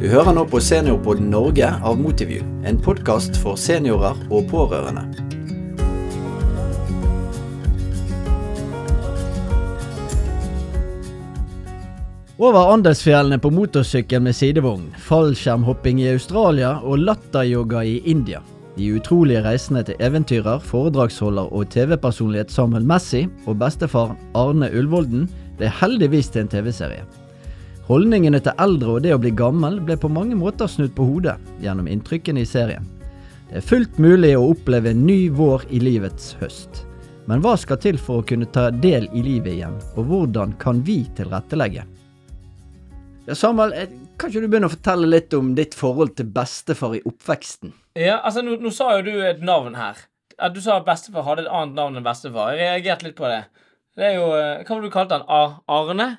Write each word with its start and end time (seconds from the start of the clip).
Du 0.00 0.06
hører 0.08 0.32
nå 0.32 0.46
på 0.48 0.56
Seniorpodden 0.64 1.26
Norge 1.28 1.66
av 1.84 1.98
Motivy, 2.00 2.38
en 2.64 2.78
podkast 2.80 3.36
for 3.36 3.60
seniorer 3.60 4.16
og 4.32 4.46
pårørende. 4.48 5.02
Over 12.40 12.72
Andesfjellene 12.78 13.36
på 13.44 13.52
motorsykkel 13.52 14.24
med 14.24 14.40
sidevogn, 14.40 14.88
fallskjermhopping 15.04 16.00
i 16.00 16.08
Australia 16.14 16.78
og 16.80 17.04
latteryoga 17.04 17.84
i 17.84 17.98
India. 18.08 18.40
De 18.80 18.94
utrolige 18.96 19.44
reisene 19.44 19.84
til 19.84 20.00
eventyrer, 20.00 20.64
foredragsholder 20.64 21.52
og 21.52 21.68
TV-personlighet 21.76 22.56
Samuel 22.56 22.88
Messi 22.88 23.26
og 23.44 23.60
bestefaren 23.60 24.16
Arne 24.32 24.72
Ullvolden 24.72 25.28
ble 25.60 25.68
heldigvis 25.68 26.32
til 26.32 26.46
en 26.46 26.56
TV-serie. 26.56 27.04
Holdningene 27.90 28.38
til 28.38 28.54
eldre 28.62 28.92
og 28.94 29.00
det 29.02 29.10
å 29.10 29.18
bli 29.18 29.32
gammel 29.34 29.80
ble 29.82 29.96
på 29.98 30.06
mange 30.14 30.36
måter 30.38 30.68
snudd 30.70 30.92
på 30.94 31.02
hodet 31.08 31.32
gjennom 31.58 31.88
inntrykkene 31.90 32.44
i 32.44 32.46
serien. 32.46 32.84
Det 33.48 33.56
er 33.58 33.64
fullt 33.66 33.98
mulig 33.98 34.30
å 34.38 34.44
oppleve 34.52 34.92
en 34.92 35.00
ny 35.08 35.24
vår 35.34 35.64
i 35.74 35.80
livets 35.82 36.36
høst. 36.38 36.84
Men 37.26 37.42
hva 37.42 37.56
skal 37.58 37.80
til 37.82 37.98
for 37.98 38.22
å 38.22 38.26
kunne 38.28 38.46
ta 38.54 38.68
del 38.70 39.08
i 39.10 39.24
livet 39.26 39.56
igjen, 39.56 39.74
og 39.98 40.06
hvordan 40.06 40.54
kan 40.62 40.84
vi 40.86 41.00
tilrettelegge? 41.18 41.82
Ja, 43.26 43.34
Samuel, 43.34 43.74
eh, 43.74 43.90
kan 44.14 44.30
ikke 44.30 44.44
du 44.46 44.48
begynne 44.54 44.70
å 44.70 44.76
fortelle 44.76 45.10
litt 45.10 45.34
om 45.34 45.50
ditt 45.58 45.74
forhold 45.74 46.14
til 46.14 46.30
bestefar 46.30 46.94
i 46.94 47.02
oppveksten? 47.02 47.74
Ja, 47.98 48.20
altså 48.22 48.46
nå, 48.46 48.54
nå 48.62 48.70
sa 48.70 48.94
jo 49.00 49.04
du 49.10 49.12
et 49.18 49.42
navn 49.42 49.74
her. 49.74 49.98
Du 50.54 50.62
sa 50.62 50.78
at 50.78 50.86
bestefar 50.86 51.26
hadde 51.26 51.48
et 51.48 51.50
annet 51.58 51.74
navn 51.74 51.98
enn 51.98 52.06
bestefar. 52.06 52.54
Jeg 52.54 52.70
reagerte 52.70 53.10
litt 53.10 53.18
på 53.18 53.26
det. 53.34 53.44
Det 53.98 54.12
er 54.14 54.18
jo 54.22 54.30
eh, 54.38 54.62
Hva 54.62 54.76
var 54.76 54.84
det 54.84 54.86
du 54.86 54.94
kalte 54.94 55.24
han? 55.26 55.62
Arne? 55.66 56.12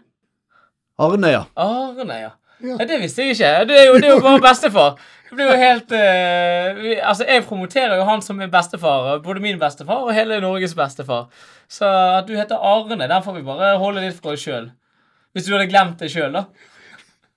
Arne, 1.01 1.33
ja. 1.33 1.43
Arne, 1.59 2.19
ja. 2.21 2.31
Det 2.61 2.99
visste 3.01 3.25
jeg 3.25 3.35
ikke. 3.35 3.51
Det 3.69 3.77
er 3.79 3.87
jo, 3.89 3.95
det 3.97 4.09
er 4.09 4.15
jo 4.15 4.23
bare 4.23 4.41
bestefar. 4.43 4.99
Det 5.29 5.37
blir 5.37 5.47
jo 5.47 5.59
helt 5.61 5.93
uh, 5.95 6.81
vi, 6.81 6.97
Altså, 6.99 7.25
Jeg 7.27 7.45
promoterer 7.47 7.95
jo 7.97 8.03
han 8.08 8.21
som 8.21 8.38
min 8.38 8.52
bestefar. 8.52 9.21
Både 9.23 9.41
min 9.41 9.59
bestefar 9.59 10.03
og 10.05 10.13
hele 10.13 10.41
Norges 10.43 10.75
bestefar. 10.75 11.30
Så 11.71 11.88
at 11.88 12.27
du 12.27 12.35
heter 12.35 12.59
Arne, 12.59 13.08
den 13.08 13.23
får 13.23 13.39
vi 13.39 13.47
bare 13.47 13.77
holde 13.80 14.03
litt 14.03 14.19
for 14.19 14.35
oss 14.35 14.43
sjøl. 14.43 14.69
Hvis 15.31 15.47
du 15.47 15.53
hadde 15.55 15.69
glemt 15.71 16.02
det 16.02 16.11
sjøl, 16.11 16.35
da. 16.35 16.45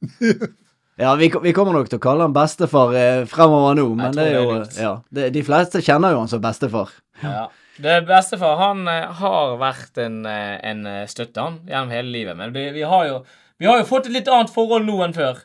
ja, 1.04 1.14
vi, 1.14 1.30
vi, 1.30 1.52
kommer 1.54 1.76
nok 1.76 1.86
til 1.88 2.00
å 2.00 2.02
kalle 2.02 2.26
han 2.26 2.34
bestefar 2.34 2.96
eh, 2.98 3.20
fremover 3.30 3.78
nå, 3.78 3.84
men 3.96 4.16
det 4.16 4.24
er 4.26 4.34
jo 4.34 4.56
det 4.58 4.64
er 4.74 4.82
ja, 4.82 4.94
det, 5.14 5.28
De 5.36 5.44
fleste 5.46 5.80
kjenner 5.86 6.12
jo 6.12 6.24
han 6.24 6.32
som 6.32 6.42
bestefar. 6.42 6.90
Ja. 7.22 7.46
Det 7.78 7.94
Bestefar 8.06 8.58
han 8.58 8.82
eh, 8.90 9.06
har 9.22 9.54
vært 9.62 10.02
en, 10.02 10.20
en 10.26 10.84
støtte 11.10 11.46
han 11.46 11.62
gjennom 11.70 11.94
hele 11.94 12.10
livet. 12.10 12.38
Men 12.42 12.52
vi, 12.54 12.66
vi 12.74 12.82
har 12.90 13.06
jo 13.12 13.22
vi 13.60 13.68
har 13.70 13.80
jo 13.80 13.88
fått 13.88 14.08
et 14.08 14.16
litt 14.16 14.30
annet 14.30 14.52
forhold 14.52 14.86
nå 14.88 14.98
enn 15.04 15.16
før. 15.16 15.44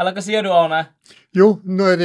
Eller 0.00 0.16
hva 0.16 0.24
sier 0.26 0.42
du, 0.42 0.50
Arne? 0.50 0.80
Jo, 1.36 1.54
når, 1.64 2.02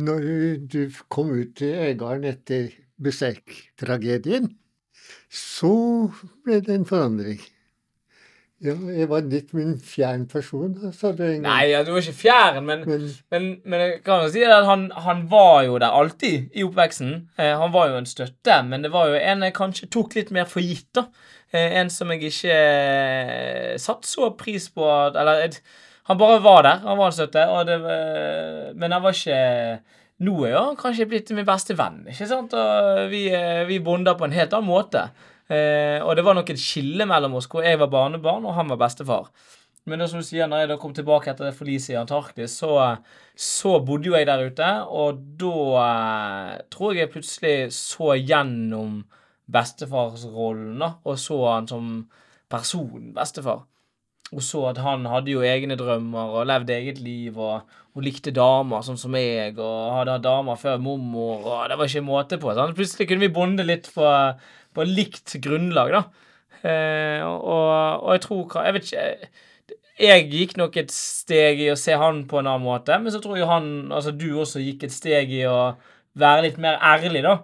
når 0.00 0.26
du 0.72 0.80
kom 1.08 1.30
ut 1.36 1.54
til 1.60 1.76
Øygarden 1.90 2.26
etter 2.32 2.72
Beserk-tragedien, 3.00 4.50
så 5.30 5.72
ble 6.44 6.58
det 6.66 6.74
en 6.74 6.88
forandring. 6.88 7.40
Ja, 8.60 8.74
jeg 8.92 9.06
var 9.08 9.22
litt 9.24 9.54
min 9.56 9.78
fjern 9.80 10.26
person, 10.28 10.74
sa 10.92 11.14
du 11.16 11.22
en 11.24 11.38
gang. 11.38 11.44
Nei, 11.46 11.70
ja, 11.70 11.78
du 11.80 11.94
var 11.94 12.02
ikke 12.02 12.18
fjern, 12.18 12.58
men, 12.66 12.82
men, 12.84 13.06
men, 13.32 13.46
men 13.64 13.84
jeg 13.86 13.94
kan 14.04 14.26
jo 14.26 14.32
si 14.34 14.42
at 14.44 14.66
han, 14.68 14.90
han, 14.92 15.22
var 15.32 15.62
jo 15.64 15.78
der 15.80 15.96
alltid 15.96 16.50
i 16.52 16.66
oppveksten. 16.66 17.14
Eh, 17.40 17.54
han 17.56 17.72
var 17.72 17.88
jo 17.88 18.02
en 18.02 18.10
støtte, 18.10 18.58
men 18.68 18.84
det 18.84 18.92
var 18.92 19.08
jo 19.08 19.16
en 19.16 19.46
jeg 19.46 19.56
kanskje 19.56 19.88
tok 19.96 20.18
litt 20.18 20.34
mer 20.36 20.44
for 20.50 20.60
gitt, 20.60 20.90
da. 20.98 21.06
Eh, 21.50 21.76
en 21.80 21.90
som 21.90 22.10
jeg 22.14 22.30
ikke 22.30 22.58
satt 23.74 24.04
satte 24.04 24.06
så 24.06 24.28
pris 24.38 24.68
på 24.70 24.86
Eller 24.86 25.56
han 26.06 26.18
bare 26.18 26.42
var 26.42 26.62
der. 26.62 26.82
Han 26.84 26.98
var 26.98 27.10
en 27.10 27.16
støtte. 27.16 27.46
Det, 27.66 27.78
men 28.74 28.92
han 28.92 29.02
var 29.02 29.14
ikke 29.14 29.80
Nå 30.20 30.34
er 30.44 30.58
han 30.58 30.76
kanskje 30.76 31.06
blitt 31.08 31.30
min 31.32 31.48
beste 31.48 31.72
venn. 31.78 32.02
ikke 32.10 32.28
sant? 32.28 32.52
Og 32.52 33.06
vi, 33.08 33.30
eh, 33.32 33.64
vi 33.64 33.78
bonder 33.80 34.18
på 34.18 34.26
en 34.26 34.36
helt 34.36 34.52
annen 34.52 34.68
måte. 34.68 35.10
og 35.50 36.14
det 36.14 36.22
var 36.22 36.34
nok 36.34 36.50
et 36.50 36.60
skille 36.62 37.02
mellom 37.10 37.32
oss 37.34 37.48
hvor 37.50 37.64
jeg 37.66 37.78
var 37.80 37.88
barnebarn, 37.90 38.44
og 38.46 38.54
han 38.54 38.68
var 38.70 38.78
bestefar. 38.78 39.32
Men 39.88 39.98
det 39.98 40.10
som 40.10 40.20
du 40.20 40.26
sier, 40.26 40.46
når 40.46 40.62
jeg 40.62 40.70
da 40.70 40.76
kom 40.78 40.92
tilbake 40.94 41.32
etter 41.32 41.48
det 41.48 41.56
forliset 41.56 41.94
i 41.94 41.98
Antarktis, 41.98 42.58
så, 42.60 42.76
så, 43.34 43.78
bodde 43.82 44.10
jo 44.10 44.14
jeg 44.14 44.28
der 44.28 44.44
ute, 44.46 44.68
og 44.86 45.22
da 45.40 45.86
tror 46.70 46.92
jeg 46.92 47.06
jeg 47.06 47.12
plutselig 47.14 47.56
så 47.74 48.12
gjennom 48.18 49.00
bestefarsrollen, 49.52 50.78
da, 50.82 50.94
og 51.04 51.18
så 51.20 51.40
han 51.48 51.68
som 51.70 51.90
person, 52.50 53.12
bestefar. 53.16 53.66
Og 54.30 54.42
så 54.46 54.62
at 54.70 54.78
han 54.78 55.08
hadde 55.10 55.32
jo 55.32 55.42
egne 55.42 55.74
drømmer 55.78 56.36
og 56.38 56.46
levde 56.46 56.74
eget 56.76 57.00
liv 57.02 57.38
og, 57.38 57.66
og 57.96 58.04
likte 58.06 58.30
damer, 58.34 58.84
sånn 58.86 58.98
som 59.00 59.10
meg, 59.14 59.58
og 59.58 59.96
hadde 59.96 60.14
hatt 60.14 60.26
damer 60.26 60.58
før 60.60 60.78
mormor, 60.82 61.42
og 61.42 61.64
det 61.70 61.78
var 61.78 61.90
ikke 61.90 62.06
måte 62.06 62.38
på. 62.42 62.54
Sånn. 62.54 62.76
plutselig 62.78 63.08
kunne 63.10 63.26
vi 63.26 63.34
bonde 63.34 63.66
litt 63.66 63.90
på, 63.94 64.06
på 64.76 64.86
likt 64.86 65.34
grunnlag, 65.42 65.96
da. 65.96 66.04
Eh, 66.62 67.24
og, 67.24 68.02
og, 68.04 68.10
jeg 68.12 68.20
tror 68.20 68.66
Jeg 68.66 68.74
vet 68.76 68.88
ikke 68.90 69.28
Jeg 69.96 70.24
gikk 70.28 70.50
nok 70.60 70.74
et 70.76 70.90
steg 70.92 71.62
i 71.64 71.70
å 71.72 71.76
se 71.80 71.94
han 71.96 72.26
på 72.28 72.36
en 72.36 72.50
annen 72.50 72.66
måte, 72.66 72.98
men 73.00 73.12
så 73.12 73.20
tror 73.24 73.38
jeg 73.38 73.48
han, 73.48 73.70
altså 73.88 74.12
du 74.12 74.28
også, 74.34 74.60
gikk 74.64 74.84
et 74.84 74.94
steg 74.94 75.32
i 75.32 75.46
å 75.48 75.72
være 76.20 76.44
litt 76.46 76.60
mer 76.60 76.76
ærlig, 76.84 77.24
da. 77.24 77.38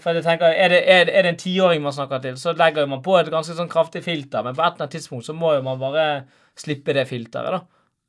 For 0.00 0.16
jeg 0.16 0.24
tenker, 0.24 0.46
Er 0.46 0.68
det, 0.72 0.80
er, 0.88 1.10
er 1.10 1.22
det 1.22 1.32
en 1.34 1.40
tiåring 1.40 1.82
man 1.82 1.92
snakker 1.92 2.22
til, 2.24 2.38
så 2.40 2.54
legger 2.56 2.86
man 2.88 3.02
på 3.04 3.18
et 3.18 3.30
ganske 3.32 3.56
sånn 3.56 3.68
kraftig 3.68 4.04
filter. 4.04 4.42
Men 4.42 4.56
på 4.56 4.62
et 4.62 4.72
eller 4.72 4.86
annet 4.86 4.96
tidspunkt 4.96 5.26
så 5.26 5.36
må 5.36 5.52
jo 5.54 5.64
man 5.66 5.80
bare 5.82 6.06
slippe 6.56 6.94
det 6.96 7.06
filteret, 7.10 7.58
da. 7.58 7.60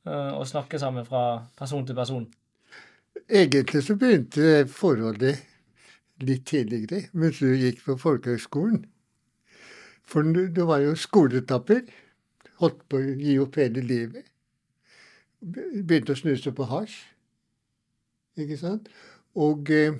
Eh, 0.06 0.32
og 0.38 0.46
snakke 0.48 0.78
sammen 0.78 1.04
fra 1.04 1.22
person 1.58 1.86
til 1.86 1.98
person. 1.98 2.26
Egentlig 3.28 3.82
så 3.82 3.96
begynte 3.98 4.66
forholdet 4.70 5.42
litt 6.22 6.46
tidligere, 6.46 7.08
mens 7.12 7.40
du 7.42 7.50
gikk 7.52 7.82
på 7.84 7.96
folkehøgskolen. 8.00 8.84
For 10.06 10.22
du 10.22 10.62
var 10.68 10.84
jo 10.84 10.94
skoletapper. 10.94 11.82
Holdt 12.62 12.84
på 12.88 13.00
å 13.02 13.14
gi 13.20 13.34
opp 13.42 13.58
hele 13.60 13.82
livet. 13.84 14.24
Begynte 15.42 16.14
å 16.14 16.18
snuse 16.18 16.54
på 16.56 16.68
hasj. 16.70 16.94
Ikke 18.40 18.56
sant? 18.60 18.88
Og 19.36 19.68
eh, 19.74 19.98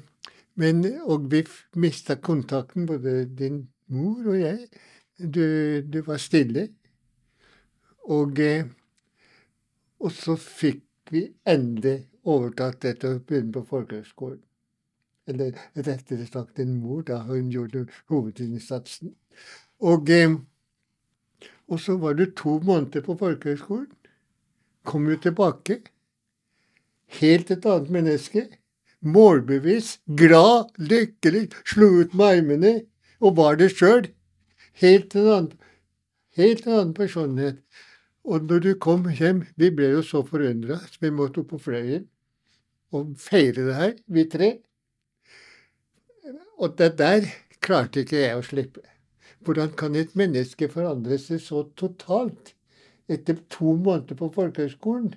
men, 0.57 0.85
og 1.05 1.29
vi 1.31 1.43
mista 1.77 2.17
kontakten, 2.17 2.87
både 2.89 3.27
din 3.39 3.67
mor 3.93 4.31
og 4.33 4.41
jeg. 4.41 4.69
Du, 5.19 6.01
var 6.07 6.21
stille. 6.21 6.69
Og, 8.09 8.39
eh, 8.41 8.65
og 10.01 10.13
så 10.13 10.37
fikk 10.41 11.13
vi 11.13 11.27
endelig 11.49 12.07
overtatt 12.25 12.81
dette 12.83 13.13
og 13.13 13.23
begynne 13.29 13.53
på 13.53 13.65
folkehøgskolen. 13.69 14.43
Eller 15.27 15.57
rettere 15.77 16.27
sagt 16.27 16.57
din 16.57 16.77
mor, 16.81 17.03
da 17.03 17.21
hun 17.27 17.51
gjorde 17.53 17.87
hovedinnsatsen. 18.09 19.13
Og, 19.85 20.11
eh, 20.11 20.39
og 21.69 21.81
så 21.81 21.97
var 22.01 22.15
du 22.15 22.31
to 22.31 22.61
måneder 22.65 23.05
på 23.05 23.17
folkehøgskolen. 23.19 23.93
Kom 24.85 25.09
jo 25.09 25.17
tilbake. 25.21 25.83
Helt 27.21 27.51
et 27.51 27.67
annet 27.67 27.91
menneske 27.91 28.49
målbevisst, 29.03 30.01
glad, 30.19 30.73
lykkelig, 30.79 31.51
slo 31.67 31.89
ut 32.03 32.15
med 32.15 32.27
armene 32.27 32.75
og 33.21 33.37
var 33.37 33.59
det 33.61 33.73
sjøl. 33.75 34.09
Helt 34.77 35.15
helt 36.37 36.67
en 36.67 36.73
annen 36.73 36.95
personlighet. 36.95 37.63
Og 38.27 38.45
når 38.45 38.59
du 38.61 38.73
kom 38.75 39.07
hjem 39.09 39.47
Vi 39.57 39.71
ble 39.71 39.93
jo 39.95 40.03
så 40.03 40.23
forundra, 40.27 40.79
så 40.79 40.99
vi 41.01 41.11
måtte 41.11 41.41
opp 41.41 41.53
på 41.55 41.63
fløyen 41.63 42.09
og 42.95 43.17
feire 43.19 43.65
det 43.67 43.75
her, 43.75 43.95
vi 44.07 44.25
tre. 44.31 44.51
Og 46.57 46.77
det 46.79 46.97
der 46.99 47.27
klarte 47.61 48.05
ikke 48.05 48.21
jeg 48.21 48.39
å 48.39 48.45
slippe. 48.47 48.83
Hvordan 49.45 49.75
kan 49.79 49.97
et 49.99 50.15
menneske 50.17 50.69
forandre 50.71 51.19
seg 51.21 51.43
så 51.43 51.65
totalt 51.77 52.55
etter 53.11 53.39
to 53.53 53.75
måneder 53.75 54.19
på 54.19 54.31
folkehøgskolen? 54.35 55.13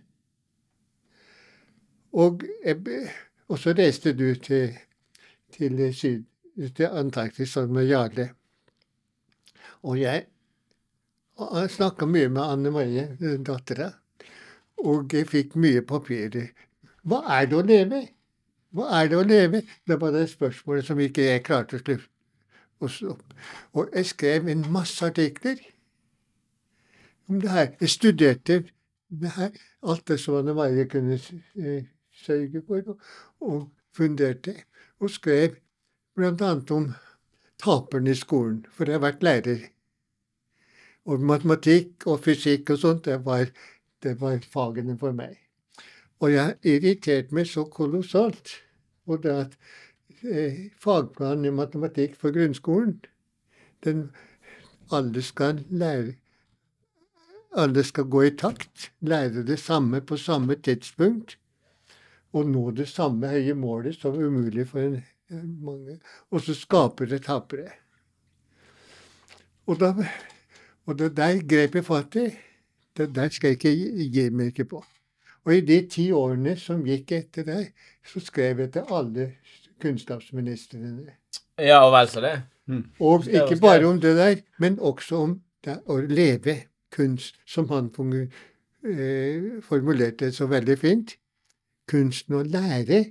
Og 2.14 2.44
jeg 2.66 2.81
og 3.50 3.60
så 3.60 3.74
reiste 3.78 4.13
du 4.13 4.34
til, 4.36 4.75
til, 5.56 5.80
syd, 5.94 6.24
til 6.75 6.86
Antarktis 6.86 7.50
sammen 7.54 7.80
med 7.80 7.90
Jarle. 7.90 8.30
Og 9.84 10.00
jeg 10.01 10.25
snakka 11.72 12.06
mye 12.06 12.30
med 12.30 12.44
Anne 12.44 12.72
Marie, 12.72 13.07
dattera, 13.46 13.90
og 14.78 15.13
jeg 15.13 15.28
fikk 15.28 15.56
mye 15.60 15.81
papirer. 15.81 16.51
Hva 17.07 17.24
er 17.40 17.50
det 17.50 17.57
å 17.57 17.66
leve? 17.66 18.04
Hva 18.75 18.90
er 19.00 19.10
det 19.10 19.18
å 19.18 19.25
leve? 19.25 19.63
Det 19.88 19.98
var 20.02 20.13
det 20.13 20.28
spørsmålet 20.30 20.86
som 20.86 21.00
ikke 21.02 21.25
jeg 21.25 21.44
klarte 21.48 21.80
å 21.80 21.84
slutte. 21.84 22.10
Og 23.75 23.90
jeg 23.95 24.06
skrev 24.07 24.48
en 24.48 24.66
masse 24.72 25.04
artikler 25.06 25.60
om 27.28 27.42
det 27.42 27.50
her. 27.50 27.72
Jeg 27.81 27.90
studerte 27.90 28.60
det 29.10 29.31
her, 29.36 29.56
alt 29.84 30.06
det 30.07 30.19
som 30.22 30.38
Anne 30.40 30.54
Marie 30.54 30.86
kunne 30.88 31.18
eh, 31.18 31.88
sørge 32.19 32.62
for, 32.68 32.95
og 33.39 33.69
funderte. 33.95 34.56
Og 35.00 35.10
skrev 35.10 35.56
bl.a. 36.16 36.54
om 36.75 36.92
taperne 37.60 38.12
i 38.12 38.19
skolen, 38.19 38.66
for 38.71 38.86
jeg 38.86 39.00
har 39.00 39.06
vært 39.07 39.24
lærer. 39.24 39.68
Og 41.10 41.24
matematikk 41.24 42.06
og 42.07 42.19
fysikk 42.24 42.75
og 42.75 42.81
sånt, 42.83 43.06
det 43.06 43.21
var 43.25 43.48
det 44.04 44.16
var 44.21 44.39
fagene 44.51 44.95
for 45.00 45.16
meg. 45.16 45.36
Og 46.19 46.33
jeg 46.33 46.56
irriterte 46.68 47.36
meg 47.36 47.48
så 47.48 47.66
kolossalt 47.71 48.56
på 49.07 49.18
det 49.24 49.36
at 49.45 49.57
eh, 50.24 50.66
fagplanen 50.80 51.48
i 51.48 51.56
matematikk 51.56 52.16
for 52.19 52.36
grunnskolen 52.36 53.00
den, 53.83 54.10
Alle 54.92 55.21
skal 55.21 55.63
lære 55.69 56.16
Alle 57.56 57.83
skal 57.83 58.04
gå 58.04 58.21
i 58.21 58.36
takt, 58.38 58.92
lære 59.01 59.45
det 59.45 59.60
samme 59.60 60.01
på 60.01 60.18
samme 60.18 60.56
tidspunkt 60.56 61.38
og 62.34 62.50
nå 62.50 62.70
det 62.78 62.88
samme 62.90 63.30
høye 63.31 63.56
målet 63.58 63.98
som 63.98 64.18
er 64.18 64.28
umulig 64.30 64.68
for 64.70 64.84
en, 64.84 65.00
mange. 65.62 66.00
Og 66.31 66.42
så 66.42 66.56
skaper 66.58 67.10
det 67.10 67.24
tapere. 67.26 67.70
Og, 69.70 69.80
da, 69.80 69.94
og 70.86 70.98
det 71.00 71.12
der 71.18 71.42
grep 71.46 71.78
jeg 71.78 71.86
fatt 71.86 72.18
i. 72.18 72.30
Det 72.98 73.12
der 73.16 73.30
skal 73.34 73.54
jeg 73.54 73.60
ikke 73.60 74.08
gi 74.14 74.30
meg 74.34 74.54
ikke 74.54 74.66
på. 74.74 74.84
Og 75.46 75.54
i 75.56 75.62
de 75.66 75.80
ti 75.90 76.10
årene 76.12 76.56
som 76.60 76.81
gikk 76.86 77.14
etter 77.16 77.46
det, 77.46 77.60
så 78.06 78.22
skrev 78.22 78.66
jeg 78.66 78.74
til 78.74 78.90
alle 78.94 79.30
kunnskapsministrene. 79.81 81.14
Ja, 81.62 81.84
og 81.86 81.94
vel 81.94 82.10
så 82.10 82.26
det. 82.26 82.36
Mm. 82.70 82.84
Og 83.00 83.30
ikke 83.30 83.60
bare 83.62 83.86
om 83.88 84.02
det 84.02 84.18
der, 84.18 84.42
men 84.60 84.80
også 84.80 85.24
om 85.24 85.40
det, 85.66 85.80
å 85.90 86.02
leve 86.02 86.58
kunst, 86.94 87.38
som 87.48 87.70
han 87.70 87.90
eh, 87.94 89.62
formulerte 89.66 90.31
så 90.34 90.50
veldig 90.50 90.78
fint 90.78 91.19
kunsten 91.90 92.38
å 92.40 92.44
lære 92.46 93.04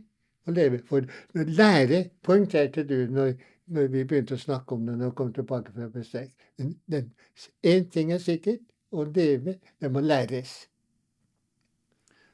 å 0.48 0.54
leve. 0.54 0.80
For 0.88 1.06
lære 1.34 2.04
poengterte 2.24 2.84
du 2.88 2.96
når, 3.12 3.34
når, 3.68 3.92
vi 3.92 4.04
begynte 4.04 4.38
å 4.38 4.42
snakke 4.42 4.76
om 4.76 4.88
det 4.88 4.96
når 4.96 5.12
vi 5.12 5.18
kom 5.20 5.34
tilbake 5.36 5.74
fra 5.74 5.90
besøk. 5.92 6.32
Én 6.58 7.86
ting 7.92 8.12
er 8.14 8.22
sikkert 8.22 8.64
å 8.90 9.04
leve, 9.04 9.58
det 9.80 9.92
må 9.92 10.02
læres. 10.04 10.56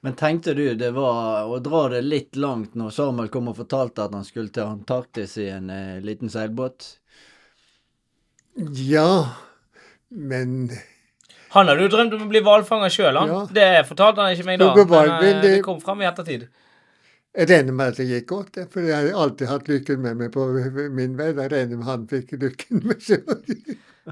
Men 0.04 0.16
tenkte 0.20 0.52
du 0.52 0.66
det 0.76 0.90
var 0.92 1.48
å 1.48 1.58
dra 1.64 1.86
det 1.94 2.02
litt 2.04 2.36
langt 2.36 2.74
når 2.76 2.92
Samuel 2.92 3.30
kom 3.32 3.48
og 3.48 3.56
fortalte 3.62 4.04
at 4.04 4.12
han 4.12 4.26
skulle 4.28 4.52
til 4.52 4.68
Antarktis 4.68 5.38
i 5.40 5.48
en 5.48 5.70
eh, 5.72 6.02
liten 6.04 6.28
seilbåt? 6.28 6.98
Ja, 8.76 9.32
men 10.08 10.68
han 11.54 11.70
hadde 11.70 11.86
jo 11.86 11.92
drømt 11.92 12.14
om 12.16 12.26
å 12.26 12.28
bli 12.30 12.42
hvalfanger 12.44 12.92
sjøl, 12.92 13.16
han. 13.16 13.32
Ja. 13.32 13.40
Det 13.56 13.70
fortalte 13.88 14.24
han 14.24 14.34
ikke 14.34 14.46
meg 14.48 14.60
da, 14.62 14.74
men 14.74 15.16
det, 15.22 15.32
det 15.42 15.56
kom 15.64 15.80
fram 15.82 16.02
i 16.02 16.08
ettertid. 16.10 16.48
Jeg 17.34 17.48
regner 17.50 17.74
med 17.74 17.90
at 17.90 17.98
det 17.98 18.04
gikk 18.06 18.26
godt, 18.30 18.58
for 18.70 18.86
jeg 18.86 18.94
har 18.94 19.22
alltid 19.24 19.48
hatt 19.50 19.66
lykken 19.66 20.02
med 20.04 20.20
meg 20.20 20.30
på 20.34 20.44
min 20.94 21.16
vei. 21.18 21.32
Jeg 21.32 21.50
regner 21.50 21.80
med 21.80 21.88
han 21.88 22.04
fikk 22.10 22.36
lykken 22.38 22.84
med 22.86 23.02
seg. 23.02 23.26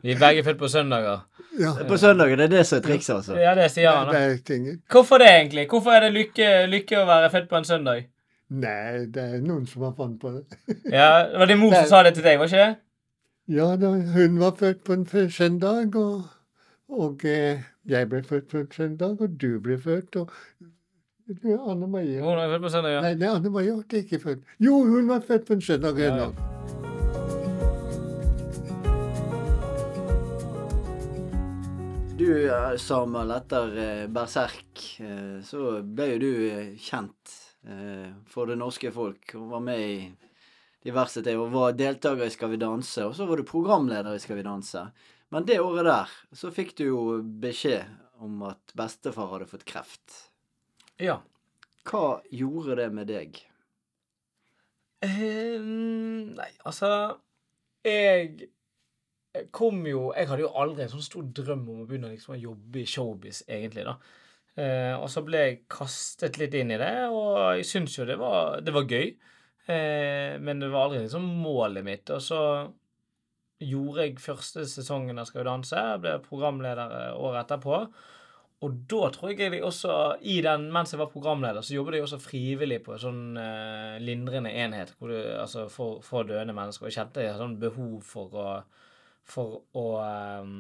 Vi 0.03 0.15
er 0.15 0.19
begge 0.19 0.43
født 0.47 0.59
på 0.59 0.71
søndager. 0.73 1.21
Ja. 1.61 1.75
På 1.87 1.99
søndager, 2.01 2.41
det 2.41 2.49
er 2.49 2.55
det 2.57 2.65
som 2.67 2.81
er 2.81 2.85
trikset, 2.87 3.15
altså? 3.21 3.37
Ja, 3.39 3.53
det 3.55 3.69
sier 3.71 3.95
han. 3.95 4.11
Det 4.11 4.79
Hvorfor 4.91 5.23
det, 5.23 5.29
egentlig? 5.29 5.69
Hvorfor 5.71 5.95
er 5.95 6.07
det 6.07 6.13
lykke, 6.17 6.51
lykke, 6.73 6.99
å 6.99 7.07
være 7.07 7.31
født 7.31 7.49
på 7.51 7.61
en 7.61 7.69
søndag? 7.69 8.07
Nei, 8.53 9.07
det 9.13 9.23
er 9.37 9.43
noen 9.45 9.67
som 9.71 9.87
har 9.87 9.95
funnet 9.97 10.19
på 10.21 10.33
det. 10.33 10.43
ja, 10.99 11.29
Det 11.31 11.39
var 11.39 11.53
din 11.53 11.63
mor 11.63 11.77
som 11.77 11.91
sa 11.91 12.03
det 12.03 12.17
til 12.19 12.27
deg, 12.27 12.41
var 12.41 12.51
ikke 12.51 12.67
det? 12.67 12.75
Ja, 13.53 13.69
da, 13.77 13.93
hun 14.17 14.39
var 14.41 14.57
født 14.59 14.83
på 14.87 14.99
en 14.99 15.31
søndag, 15.31 15.95
og 15.95 16.27
og 16.93 17.25
eh, 17.25 17.63
jeg 17.89 18.09
ble 18.11 18.21
født 18.27 18.49
på 18.51 18.59
en 18.61 18.71
søndag, 18.73 19.21
og 19.21 19.37
du 19.41 19.59
ble 19.65 19.79
født, 19.81 20.17
og 20.21 20.33
Anne 21.71 21.87
Marie 21.89 22.21
Hun 22.21 22.37
er 22.37 22.51
født 22.51 22.65
på 22.67 22.73
søndag, 22.75 22.93
ja. 22.93 23.03
Nei, 23.05 23.15
nei 23.17 23.31
Anne 23.33 23.53
Marie 23.53 23.77
ble 23.79 24.03
ikke 24.03 24.21
født. 24.21 24.43
Jo, 24.61 24.83
hun 24.85 25.09
var 25.09 25.25
født 25.25 25.47
på 25.49 25.57
en 25.57 25.65
søndag 25.65 26.01
ja, 26.03 26.17
ja. 26.21 26.33
Du, 32.19 32.29
Samuel, 32.79 33.33
etter 33.39 33.79
eh, 33.81 34.03
Berserk, 34.13 34.85
eh, 35.01 35.39
så 35.47 35.79
ble 35.83 36.11
jo 36.13 36.21
du 36.27 36.77
kjent 36.81 37.39
for 38.27 38.51
det 38.51 38.57
norske 38.59 38.91
folk 38.91 39.37
og 39.39 39.53
var 39.53 39.61
med 39.63 39.79
i 39.79 39.99
diverse 40.83 41.23
ting. 41.23 41.39
Og 41.39 41.53
var 41.55 41.77
deltaker 41.79 42.27
i 42.27 42.35
Skal 42.35 42.51
vi 42.51 42.59
danse, 42.59 43.05
og 43.07 43.15
så 43.15 43.27
var 43.29 43.39
du 43.39 43.47
programleder 43.47 44.17
i 44.19 44.23
Skal 44.23 44.41
vi 44.41 44.47
danse. 44.47 44.83
Men 45.33 45.47
det 45.49 45.63
året 45.65 45.87
der 45.89 46.11
så 46.37 46.51
fikk 46.53 46.75
du 46.77 46.85
jo 46.85 47.03
beskjed 47.43 47.89
om 48.23 48.43
at 48.51 48.75
bestefar 48.79 49.31
hadde 49.33 49.49
fått 49.51 49.65
kreft. 49.69 50.19
Ja. 51.01 51.23
Hva 51.89 52.21
gjorde 52.31 52.77
det 52.79 52.91
med 52.95 53.09
deg? 53.11 53.41
Um, 55.03 56.37
nei, 56.37 56.51
altså 56.63 56.89
Jeg 57.83 59.49
kom 59.51 59.81
jo 59.89 60.13
Jeg 60.15 60.29
hadde 60.31 60.45
jo 60.45 60.53
aldri 60.63 60.85
en 60.85 60.93
sånn 60.93 61.03
stor 61.03 61.25
drøm 61.35 61.65
om 61.73 61.81
å 61.83 61.87
begynne 61.89 62.13
liksom, 62.13 62.37
å 62.37 62.39
jobbe 62.39 62.85
i 62.85 62.87
showbiz, 62.87 63.43
egentlig, 63.49 63.87
da. 63.89 63.97
Uh, 64.53 65.01
og 65.01 65.09
så 65.11 65.25
ble 65.25 65.41
jeg 65.41 65.61
kastet 65.73 66.37
litt 66.39 66.55
inn 66.55 66.71
i 66.75 66.79
det, 66.79 66.93
og 67.09 67.57
jeg 67.57 67.67
syns 67.67 67.97
jo 67.97 68.05
det 68.07 68.19
var, 68.21 68.61
det 68.63 68.75
var 68.77 68.85
gøy. 68.85 69.15
Uh, 69.65 70.39
men 70.45 70.61
det 70.61 70.69
var 70.69 70.87
aldri 70.87 71.03
liksom 71.07 71.25
målet 71.41 71.87
mitt. 71.89 72.13
Og 72.13 72.23
så 72.23 72.43
gjorde 73.67 74.07
jeg 74.07 74.23
første 74.23 74.65
sesongen 74.69 75.21
av 75.21 75.29
Skal 75.29 75.43
vi 75.43 75.49
danse. 75.49 75.85
Ble 76.03 76.17
programleder 76.25 76.97
eh, 76.99 77.15
året 77.17 77.45
etterpå. 77.45 77.79
Og 78.63 78.77
da 78.87 79.09
tror 79.11 79.33
jeg 79.33 79.51
jeg 79.51 79.65
også, 79.67 79.95
i 80.31 80.37
den, 80.45 80.69
mens 80.75 80.93
jeg 80.95 81.01
var 81.01 81.11
programleder, 81.11 81.65
så 81.67 81.75
jobbet 81.75 81.97
jeg 81.97 82.05
også 82.07 82.21
frivillig 82.23 82.79
på 82.85 82.93
en 82.95 83.01
sånn 83.03 83.23
uh, 83.35 83.97
lindrende 83.99 84.53
enhet 84.55 84.93
du, 85.01 85.17
altså 85.35 85.65
for, 85.67 85.99
for, 86.07 86.29
døende 86.29 86.55
mennesker. 86.55 86.87
Og 86.87 86.95
kjente 86.95 87.25
et 87.27 87.41
sånn 87.41 87.57
behov 87.59 87.97
for 88.07 88.39
å, 88.39 88.47
for 89.27 89.57
å 89.75 89.87
um, 89.99 90.55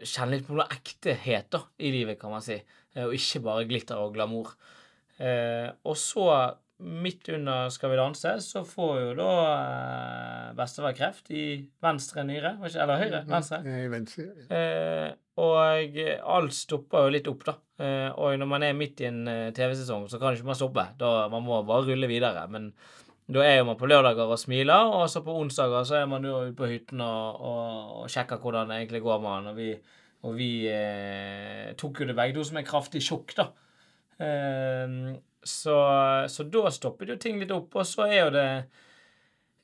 kjenne 0.00 0.38
litt 0.38 0.48
på 0.48 0.56
noe 0.56 0.70
ektehet 0.72 1.52
da, 1.52 1.60
i 1.84 1.92
livet, 1.92 2.16
kan 2.22 2.32
man 2.32 2.44
si. 2.46 2.56
og 3.04 3.12
ikke 3.18 3.44
bare 3.44 3.68
glitter 3.68 4.00
og 4.00 4.16
glamour. 4.16 4.54
Uh, 5.20 5.68
og 5.84 6.00
så 6.00 6.24
midt 6.82 7.28
under 7.32 7.70
Skal 7.72 7.92
vi 7.92 7.98
danse, 8.00 8.34
så 8.44 8.62
får 8.66 8.94
jo 9.00 9.10
da 9.18 9.32
eh, 9.48 10.46
bestefar 10.58 10.96
kreft 10.98 11.30
i 11.34 11.44
venstre 11.82 12.24
nyre. 12.28 12.56
Eller 12.68 13.02
høyre? 13.04 13.24
Venstre. 13.30 13.60
I 13.66 13.90
venstre 13.92 14.30
eh, 14.50 15.12
og 15.40 16.00
alt 16.36 16.52
stopper 16.56 17.06
jo 17.06 17.12
litt 17.14 17.28
opp, 17.30 17.46
da. 17.46 17.54
Eh, 17.80 18.08
og 18.20 18.34
når 18.38 18.50
man 18.50 18.66
er 18.66 18.76
midt 18.76 19.00
i 19.00 19.08
en 19.08 19.22
eh, 19.30 19.52
TV-sesong, 19.56 20.04
så 20.10 20.20
kan 20.20 20.36
ikke 20.36 20.50
man 20.50 20.58
stoppe. 20.58 20.84
Da, 21.00 21.12
man 21.32 21.46
må 21.46 21.62
bare 21.68 21.86
rulle 21.88 22.10
videre. 22.10 22.44
Men 22.52 22.68
da 23.32 23.44
er 23.46 23.58
jo 23.60 23.68
man 23.70 23.78
på 23.80 23.88
lørdager 23.88 24.28
og 24.28 24.40
smiler, 24.40 24.92
og 24.92 25.06
så 25.08 25.22
på 25.24 25.34
onsdager 25.40 25.88
så 25.88 26.02
er 26.02 26.10
man 26.10 26.28
jo 26.28 26.36
ute 26.44 26.56
på 26.58 26.68
hytten 26.68 27.00
og, 27.00 27.40
og, 27.40 27.96
og, 28.02 28.06
sjekker 28.12 28.42
hvordan 28.42 28.68
det 28.68 28.82
egentlig 28.82 29.02
går 29.06 29.24
med 29.24 29.36
han. 29.38 29.50
Og 29.52 29.58
vi, 29.60 29.72
og 30.28 30.36
vi 30.36 30.52
eh, 30.68 31.72
tok 31.80 32.02
jo 32.02 32.10
det 32.10 32.18
begge 32.18 32.36
to 32.36 32.44
som 32.50 32.60
en 32.60 32.68
kraftig 32.68 33.04
sjokk, 33.06 33.36
da. 33.40 33.48
Eh, 34.20 34.98
så, 35.42 35.76
så, 36.30 36.46
da 36.46 36.70
stoppet 36.70 37.10
jo 37.12 37.18
ting 37.20 37.40
litt 37.40 37.52
opp. 37.54 37.74
Og 37.78 37.86
så 37.88 38.06
er 38.08 38.18
jo 38.20 38.32
det 38.34 38.48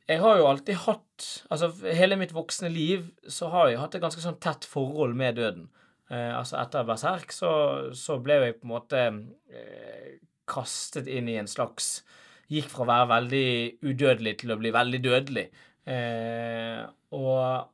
Jeg 0.09 0.23
har 0.23 0.39
jo 0.39 0.47
alltid 0.49 0.81
hatt 0.87 1.27
Altså 1.53 1.71
hele 1.85 2.17
mitt 2.17 2.33
voksne 2.35 2.71
liv 2.73 3.11
så 3.29 3.51
har 3.53 3.69
jeg 3.69 3.81
hatt 3.83 3.99
et 3.99 4.05
ganske 4.05 4.23
sånn 4.23 4.41
tett 4.43 4.67
forhold 4.69 5.17
med 5.19 5.39
døden. 5.39 5.69
Eh, 6.09 6.33
altså 6.33 6.57
etter 6.61 6.87
berserk 6.89 7.35
så, 7.35 7.51
så 7.93 8.17
ble 8.23 8.39
jeg 8.41 8.59
på 8.61 8.69
en 8.69 8.73
måte 8.73 9.03
eh, 9.05 10.19
kastet 10.49 11.11
inn 11.11 11.29
i 11.29 11.37
en 11.41 11.51
slags 11.51 12.01
Gikk 12.49 12.71
fra 12.73 12.87
å 12.87 12.89
være 12.89 13.09
veldig 13.11 13.49
udødelig 13.85 14.31
til 14.41 14.55
å 14.55 14.57
bli 14.57 14.71
veldig 14.73 14.99
dødelig. 15.05 15.43
Eh, 15.85 16.81
og, 17.13 17.67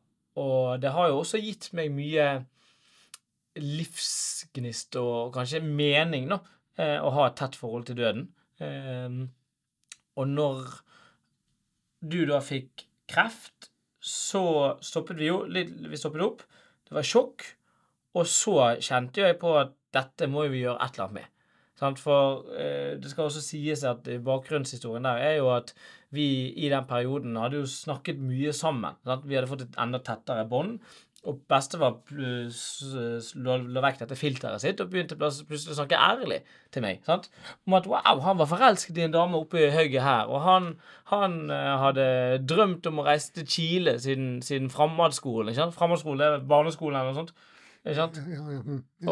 og 0.42 0.80
det 0.82 0.90
har 0.96 1.12
jo 1.12 1.20
også 1.20 1.38
gitt 1.38 1.68
meg 1.78 1.92
mye 1.94 2.24
livsgnist 3.62 4.98
og 4.98 5.30
kanskje 5.36 5.62
mening, 5.62 6.26
eh, 6.32 6.42
og 7.00 7.12
ha 7.16 7.28
et 7.28 7.36
tett 7.38 7.58
forhold 7.58 7.86
til 7.88 7.98
døden. 8.00 8.26
Eh, 8.62 9.20
og 10.18 10.30
når 10.30 10.64
du 12.04 12.20
da 12.28 12.40
fikk 12.44 12.86
kreft, 13.10 13.70
så 14.04 14.44
stoppet 14.84 15.16
vi 15.16 15.30
jo 15.30 15.44
litt 15.48 15.70
Vi 15.88 15.96
stoppet 15.96 16.24
opp. 16.24 16.42
Det 16.84 16.96
var 16.96 17.06
sjokk. 17.08 17.46
Og 18.14 18.28
så 18.30 18.74
kjente 18.84 19.24
jeg 19.24 19.38
på 19.40 19.54
at 19.58 19.72
dette 19.94 20.28
må 20.30 20.44
vi 20.52 20.64
gjøre 20.64 20.78
et 20.82 20.98
eller 20.98 21.08
annet 21.08 21.20
med. 21.22 21.30
For 21.98 22.44
eh, 22.54 22.94
det 23.00 23.10
skal 23.10 23.28
også 23.28 23.42
sies 23.42 23.82
at 23.88 24.06
bakgrunnshistorien 24.24 25.06
der 25.08 25.22
er 25.24 25.38
jo 25.40 25.50
at 25.54 25.74
vi 26.14 26.52
i 26.54 26.68
den 26.70 26.86
perioden 26.86 27.34
hadde 27.40 27.58
jo 27.62 27.70
snakket 27.70 28.20
mye 28.22 28.52
sammen. 28.54 28.94
Vi 29.02 29.34
hadde 29.34 29.50
fått 29.50 29.66
et 29.66 29.80
enda 29.82 29.98
tettere 30.04 30.46
bånd. 30.46 30.78
Og 31.24 31.38
bestefar 31.48 31.94
la 32.12 33.82
vekk 33.86 34.02
dette 34.02 34.18
filteret 34.18 34.60
sitt 34.60 34.82
og 34.82 34.90
begynte 34.92 35.16
plutselig 35.16 35.72
å 35.72 35.78
snakke 35.78 35.96
ærlig 35.96 36.42
til 36.74 36.84
meg. 36.84 37.00
sant? 37.06 37.30
Om 37.64 37.78
at 37.78 37.88
wow, 37.88 38.20
han 38.26 38.40
var 38.42 38.50
forelsket 38.50 39.00
i 39.00 39.06
en 39.06 39.14
dame 39.14 39.40
oppe 39.40 39.62
i 39.62 39.70
høyet 39.72 40.04
her. 40.04 40.28
Og 40.28 40.44
han, 40.44 40.68
han 41.08 41.38
uh, 41.48 41.78
hadde 41.80 42.06
drømt 42.44 42.90
om 42.90 43.00
å 43.00 43.06
reise 43.08 43.32
til 43.38 43.48
Chile 43.48 43.96
siden, 44.04 44.42
siden 44.44 44.68
Framhaldsskolen. 44.74 45.56
Framhaldsskolen 45.72 46.26
er 46.26 46.44
barneskolen 46.44 47.00
eller 47.00 47.14
noe 47.14 47.22
sånt. 47.22 47.34
Ikke 47.84 47.98
sant? 47.98 48.20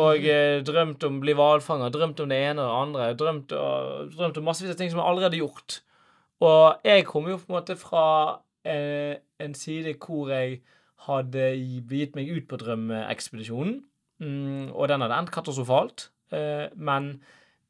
Og 0.01 0.25
eh, 0.25 0.59
drømt 0.65 1.05
om 1.05 1.19
å 1.19 1.23
bli 1.25 1.35
hvalfanger. 1.37 1.93
Drømt 1.93 2.21
om 2.25 2.31
det 2.33 2.39
ene 2.41 2.65
og 2.65 2.69
det 2.69 2.77
andre. 2.83 3.09
Drømt, 3.21 3.57
og, 3.57 4.13
drømt 4.17 4.39
om 4.41 4.47
massevis 4.49 4.73
av 4.73 4.79
ting 4.81 4.93
som 4.93 5.03
jeg 5.03 5.09
allerede 5.11 5.41
gjort. 5.41 5.83
Og 6.43 6.87
jeg 6.89 7.05
kommer 7.09 7.35
jo 7.35 7.41
på 7.43 7.51
en 7.51 7.59
måte 7.59 7.77
fra 7.79 8.07
eh, 8.65 9.21
en 9.45 9.55
side 9.55 9.95
hvor 10.01 10.33
jeg 10.33 10.63
hadde 11.07 11.45
gitt 11.59 12.15
meg 12.19 12.29
ut 12.31 12.49
på 12.51 12.59
drømmeekspedisjonen. 12.63 13.81
mm, 14.23 14.69
og 14.73 14.89
den 14.89 15.03
hadde 15.03 15.17
endt 15.19 15.33
katastrofalt. 15.35 16.11
Eh, 16.33 16.69
men, 16.77 17.09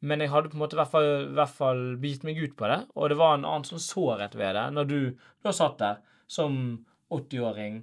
men 0.05 0.21
jeg 0.21 0.31
hadde 0.31 0.51
på 0.53 0.59
en 0.59 0.63
måte 0.65 0.77
i 0.77 0.81
hvert 0.83 0.91
fall, 0.93 1.11
hvert 1.35 1.55
fall 1.57 1.81
bitt 2.03 2.25
meg 2.29 2.39
ut 2.43 2.53
på 2.59 2.69
det, 2.71 2.81
og 2.95 3.09
det 3.11 3.17
var 3.19 3.35
en 3.39 3.47
annen 3.49 3.65
sånn 3.67 3.81
sårhet 3.83 4.37
ved 4.39 4.55
det 4.59 4.67
når 4.77 4.85
du, 4.91 4.99
du 5.17 5.49
har 5.49 5.57
satt 5.57 5.79
der 5.81 5.97
som 6.31 6.85
80-åring 7.11 7.81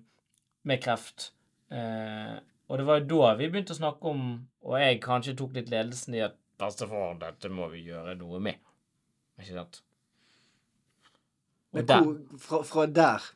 med 0.70 0.82
kreft. 0.84 1.32
Eh, 1.74 2.38
og 2.70 2.78
det 2.78 2.86
var 2.86 3.00
jo 3.02 3.10
da 3.16 3.34
vi 3.40 3.50
begynte 3.50 3.74
å 3.74 3.80
snakke 3.82 4.12
om, 4.14 4.24
og 4.62 4.78
jeg 4.80 5.02
kanskje 5.02 5.36
tok 5.40 5.56
litt 5.58 5.70
ledelsen 5.74 6.16
i 6.20 6.24
at 6.28 6.38
bestefar, 6.62 7.16
dette 7.22 7.50
må 7.50 7.68
vi 7.74 7.86
gjøre 7.90 8.14
noe 8.20 8.40
med. 8.44 8.60
Ikke 9.40 9.56
sant? 9.58 9.82
Men 11.74 11.86
hvor, 11.86 12.14
der- 12.14 12.40
fra, 12.46 12.60
fra 12.66 12.86
der 12.86 13.28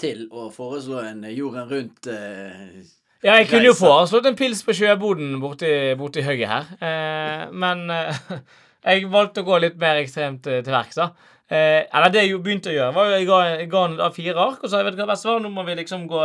til 0.00 0.26
å 0.32 0.48
foreslå 0.54 1.02
en 1.04 1.24
jorden 1.34 1.68
rundt 1.70 2.08
eh, 2.10 2.80
Ja, 3.20 3.36
jeg 3.36 3.50
kunne 3.50 3.68
jo 3.68 3.76
foreslått 3.76 4.28
en 4.30 4.38
pils 4.38 4.62
på 4.64 4.74
sjøboden 4.76 5.34
borti, 5.42 5.70
borti 6.00 6.24
høyet 6.24 6.48
her, 6.48 6.70
eh, 6.80 7.42
men 7.52 7.84
eh, 7.92 8.22
jeg 8.88 9.10
valgte 9.12 9.44
å 9.44 9.50
gå 9.50 9.60
litt 9.66 9.76
mer 9.80 10.00
ekstremt 10.00 10.48
eh, 10.48 10.62
til 10.64 10.74
verks, 10.74 11.00
da. 11.00 11.10
Eh, 11.50 11.82
eller 11.82 12.12
det 12.14 12.22
jeg 12.22 12.38
begynte 12.44 12.70
å 12.70 12.76
gjøre, 12.76 12.94
var 12.94 13.08
jeg 13.10 13.26
ga, 13.26 13.38
jeg 13.58 13.70
ga 13.72 13.80
da 13.98 14.08
fire 14.14 14.38
ark, 14.38 14.60
og 14.62 14.68
så 14.68 14.72
sa 14.76 14.80
jeg, 14.80 14.88
vet 14.88 14.98
du 14.98 15.02
hva, 15.02 15.10
bestefar, 15.10 15.40
nå 15.42 15.50
må 15.52 15.64
vi 15.66 15.74
liksom 15.80 16.04
gå, 16.10 16.20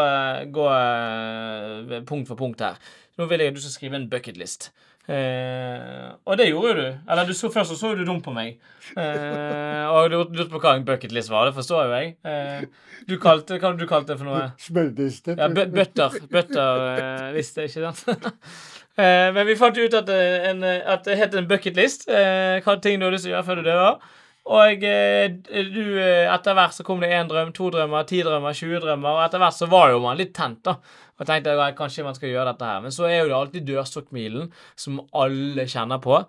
gå 0.54 0.68
eh, 0.76 1.96
punkt 2.06 2.30
for 2.30 2.40
punkt 2.40 2.62
her. 2.62 2.78
Nå 3.18 3.26
vil 3.32 3.42
jeg 3.42 3.54
at 3.54 3.58
du 3.58 3.64
skal 3.64 3.74
skrive 3.74 3.98
en 3.98 4.10
bucketlist. 4.12 4.70
Eh, 5.06 6.14
og 6.26 6.40
det 6.40 6.48
gjorde 6.50 6.72
jo 6.72 6.78
du. 6.80 7.02
Eller 7.12 7.28
du 7.28 7.34
så, 7.38 7.52
først 7.54 7.74
så, 7.74 7.78
så 7.78 7.92
du 7.98 8.02
dumt 8.08 8.24
på 8.26 8.34
meg. 8.34 8.58
Eh, 8.98 9.86
og 9.92 10.10
du 10.10 10.18
lurte 10.18 10.50
på 10.54 10.62
hva 10.64 10.76
en 10.78 10.88
bucketlist 10.88 11.30
var. 11.30 11.50
Det 11.50 11.58
forstår 11.60 11.86
jo 11.86 12.00
jeg. 12.00 12.16
Eh, 12.26 12.66
du 13.10 13.18
kalte, 13.22 13.60
hva 13.62 13.76
du 13.78 13.86
kalte 13.90 14.14
det 14.14 14.20
for 14.22 14.32
noe? 14.32 14.48
Smørliste. 14.66 15.38
Ja, 15.38 15.50
bøtter. 15.54 16.18
Bøtter 16.32 16.86
eh, 16.96 17.40
ikke 17.40 17.70
sant? 17.70 18.04
eh, 19.02 19.30
men 19.36 19.46
vi 19.46 19.58
fant 19.60 19.78
ut 19.78 20.02
at, 20.02 20.10
eh, 20.10 20.50
en, 20.52 20.66
at 20.66 21.06
det 21.06 21.20
het 21.22 21.38
en 21.38 21.50
bucketlist. 21.50 22.10
Eh, 22.10 22.62
hva 22.66 22.80
ting 22.82 22.98
du 22.98 23.06
hadde 23.06 23.20
lyst 23.20 23.30
til 23.30 23.36
å 23.36 23.38
gjøre 23.38 23.50
før 23.52 23.62
du 23.62 23.70
dør. 23.70 24.14
Og 24.46 24.84
du, 24.86 25.86
etter 25.98 26.54
hvert 26.54 26.76
så 26.76 26.84
kom 26.86 27.00
det 27.02 27.08
én 27.18 27.26
drøm, 27.26 27.50
to 27.58 27.72
drømmer, 27.74 28.04
ti 28.06 28.20
drømmer, 28.22 28.54
20 28.54 28.84
drømmer. 28.84 29.16
Og 29.18 29.24
etter 29.24 29.42
hvert 29.42 29.58
så 29.58 29.66
var 29.72 29.90
jo 29.90 30.04
man 30.04 30.20
litt 30.20 30.36
tent, 30.38 30.60
da. 30.68 30.76
Og 31.16 31.28
tenkte 31.28 31.54
jeg, 31.56 31.76
kanskje 31.78 32.04
man 32.04 32.18
skal 32.18 32.34
gjøre 32.34 32.52
dette 32.52 32.68
her. 32.68 32.82
Men 32.84 32.94
så 32.96 33.08
er 33.08 33.22
jo 33.22 33.30
det 33.30 33.38
alltid 33.38 33.70
dørstokkmilen, 33.70 34.50
som 34.80 35.00
alle 35.16 35.68
kjenner 35.72 36.02
på. 36.04 36.20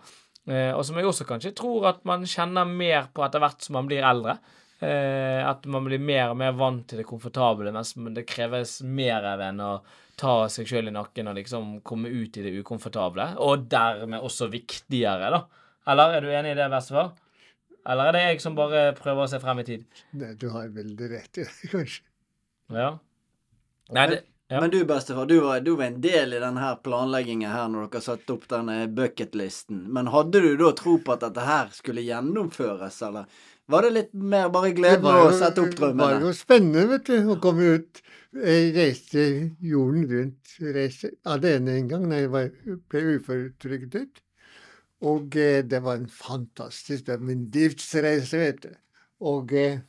Eh, 0.47 0.71
og 0.71 0.85
som 0.87 0.99
jeg 0.99 1.09
også 1.09 1.26
kanskje 1.26 1.55
tror 1.59 1.88
at 1.90 2.05
man 2.07 2.26
kjenner 2.28 2.69
mer 2.71 3.09
på 3.14 3.25
etter 3.26 3.43
hvert 3.43 3.66
som 3.66 3.81
man 3.81 3.90
blir 3.90 4.07
eldre. 4.07 4.37
Eh, 4.78 5.43
at 5.43 5.66
man 5.73 5.88
blir 5.88 6.02
mer 6.02 6.31
og 6.31 6.38
mer 6.38 6.55
vant 6.55 6.85
til 6.87 7.00
det 7.00 7.07
komfortable, 7.09 7.73
mens 7.75 7.95
det 8.14 8.26
kreves 8.28 8.78
mer 8.85 9.26
av 9.26 9.43
en 9.49 9.62
å 9.64 9.71
ta 10.16 10.37
seg 10.52 10.69
sjøl 10.71 10.90
i 10.90 10.95
nakken 10.95 11.28
og 11.28 11.37
liksom 11.40 11.73
komme 11.85 12.12
ut 12.12 12.38
i 12.38 12.45
det 12.47 12.55
ukomfortable. 12.61 13.33
Og 13.43 13.66
dermed 13.73 14.23
også 14.23 14.50
viktigere, 14.52 15.33
da. 15.35 15.43
Eller 15.90 16.16
er 16.16 16.23
du 16.23 16.31
enig 16.31 16.55
i 16.55 16.61
det, 16.61 16.71
bestefar? 16.71 17.11
Eller 17.87 18.09
er 18.09 18.16
det 18.16 18.23
jeg 18.25 18.40
som 18.43 18.55
bare 18.59 18.88
prøver 18.99 19.26
å 19.26 19.31
se 19.31 19.43
frem 19.43 19.62
i 19.62 19.66
tid? 19.66 19.85
Nei, 20.19 20.33
du 20.38 20.49
har 20.55 20.71
veldig 20.75 21.11
rett 21.11 21.43
i 21.43 21.45
det, 21.47 21.52
kanskje. 21.75 22.07
Ja. 22.75 22.88
Nei, 23.95 24.09
det 24.14 24.23
ja. 24.48 24.60
Men 24.60 24.70
du, 24.70 24.78
bestefar, 24.88 25.26
du 25.26 25.40
var, 25.40 25.60
du 25.60 25.72
var 25.76 25.88
en 25.88 26.00
del 26.04 26.36
i 26.36 26.40
denne 26.42 26.70
planleggingen 26.84 27.50
her 27.50 27.68
når 27.72 27.88
dere 27.90 28.04
satte 28.04 28.36
opp 28.36 28.46
denne 28.50 28.84
bucketlisten. 28.94 29.84
Men 29.92 30.12
hadde 30.14 30.42
du 30.44 30.52
da 30.60 30.72
tro 30.78 30.98
på 31.02 31.16
at 31.16 31.24
dette 31.26 31.46
her 31.46 31.70
skulle 31.74 32.04
gjennomføres, 32.06 33.00
eller 33.08 33.26
var 33.66 33.82
det 33.82 33.94
litt 33.96 34.12
mer 34.14 34.50
bare 34.54 34.70
gleden 34.76 35.02
var 35.02 35.24
å 35.26 35.32
sette 35.34 35.64
opp 35.64 35.74
Det 35.74 35.88
var 35.98 36.20
jo 36.22 36.30
spennende, 36.36 36.84
vet 36.92 37.08
du, 37.08 37.32
å 37.34 37.38
komme 37.42 37.72
ut. 37.78 38.02
Jeg 38.36 38.68
reiste 38.76 39.24
jorden 39.64 40.04
rundt. 40.10 40.52
Reiste 40.76 41.10
alene 41.26 41.74
en 41.80 41.90
gang 41.90 42.06
da 42.10 42.20
jeg 42.20 42.30
var, 42.34 42.52
ble 42.92 43.02
uføretrygdet. 43.16 44.22
Og 45.06 45.36
eh, 45.36 45.64
det 45.66 45.82
var 45.84 45.98
en 45.98 46.08
fantastisk 46.08 47.04
Det 47.08 47.18
var 47.20 47.32
en 47.34 47.48
livsreise, 47.52 48.38
vet 48.40 48.62
du. 48.62 48.70
Og, 49.26 49.52
eh, 49.52 49.82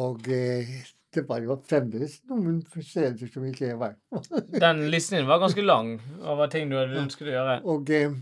og 0.00 0.26
eh, 0.32 0.72
det 1.14 1.24
var 1.28 1.42
jo 1.42 1.56
fremdeles 1.66 2.20
noen 2.30 2.60
steder 2.86 3.30
som 3.32 3.46
ikke 3.48 3.72
jeg 3.72 3.78
var. 3.80 3.96
Den 4.62 4.84
listen 4.92 5.18
din 5.18 5.30
var 5.30 5.40
ganske 5.42 5.64
lang 5.64 5.96
over 6.22 6.50
ting 6.52 6.70
du 6.70 6.78
ønsket 6.78 7.30
å 7.30 7.34
gjøre. 7.34 7.56
Og 7.72 7.90
eh, 7.94 8.14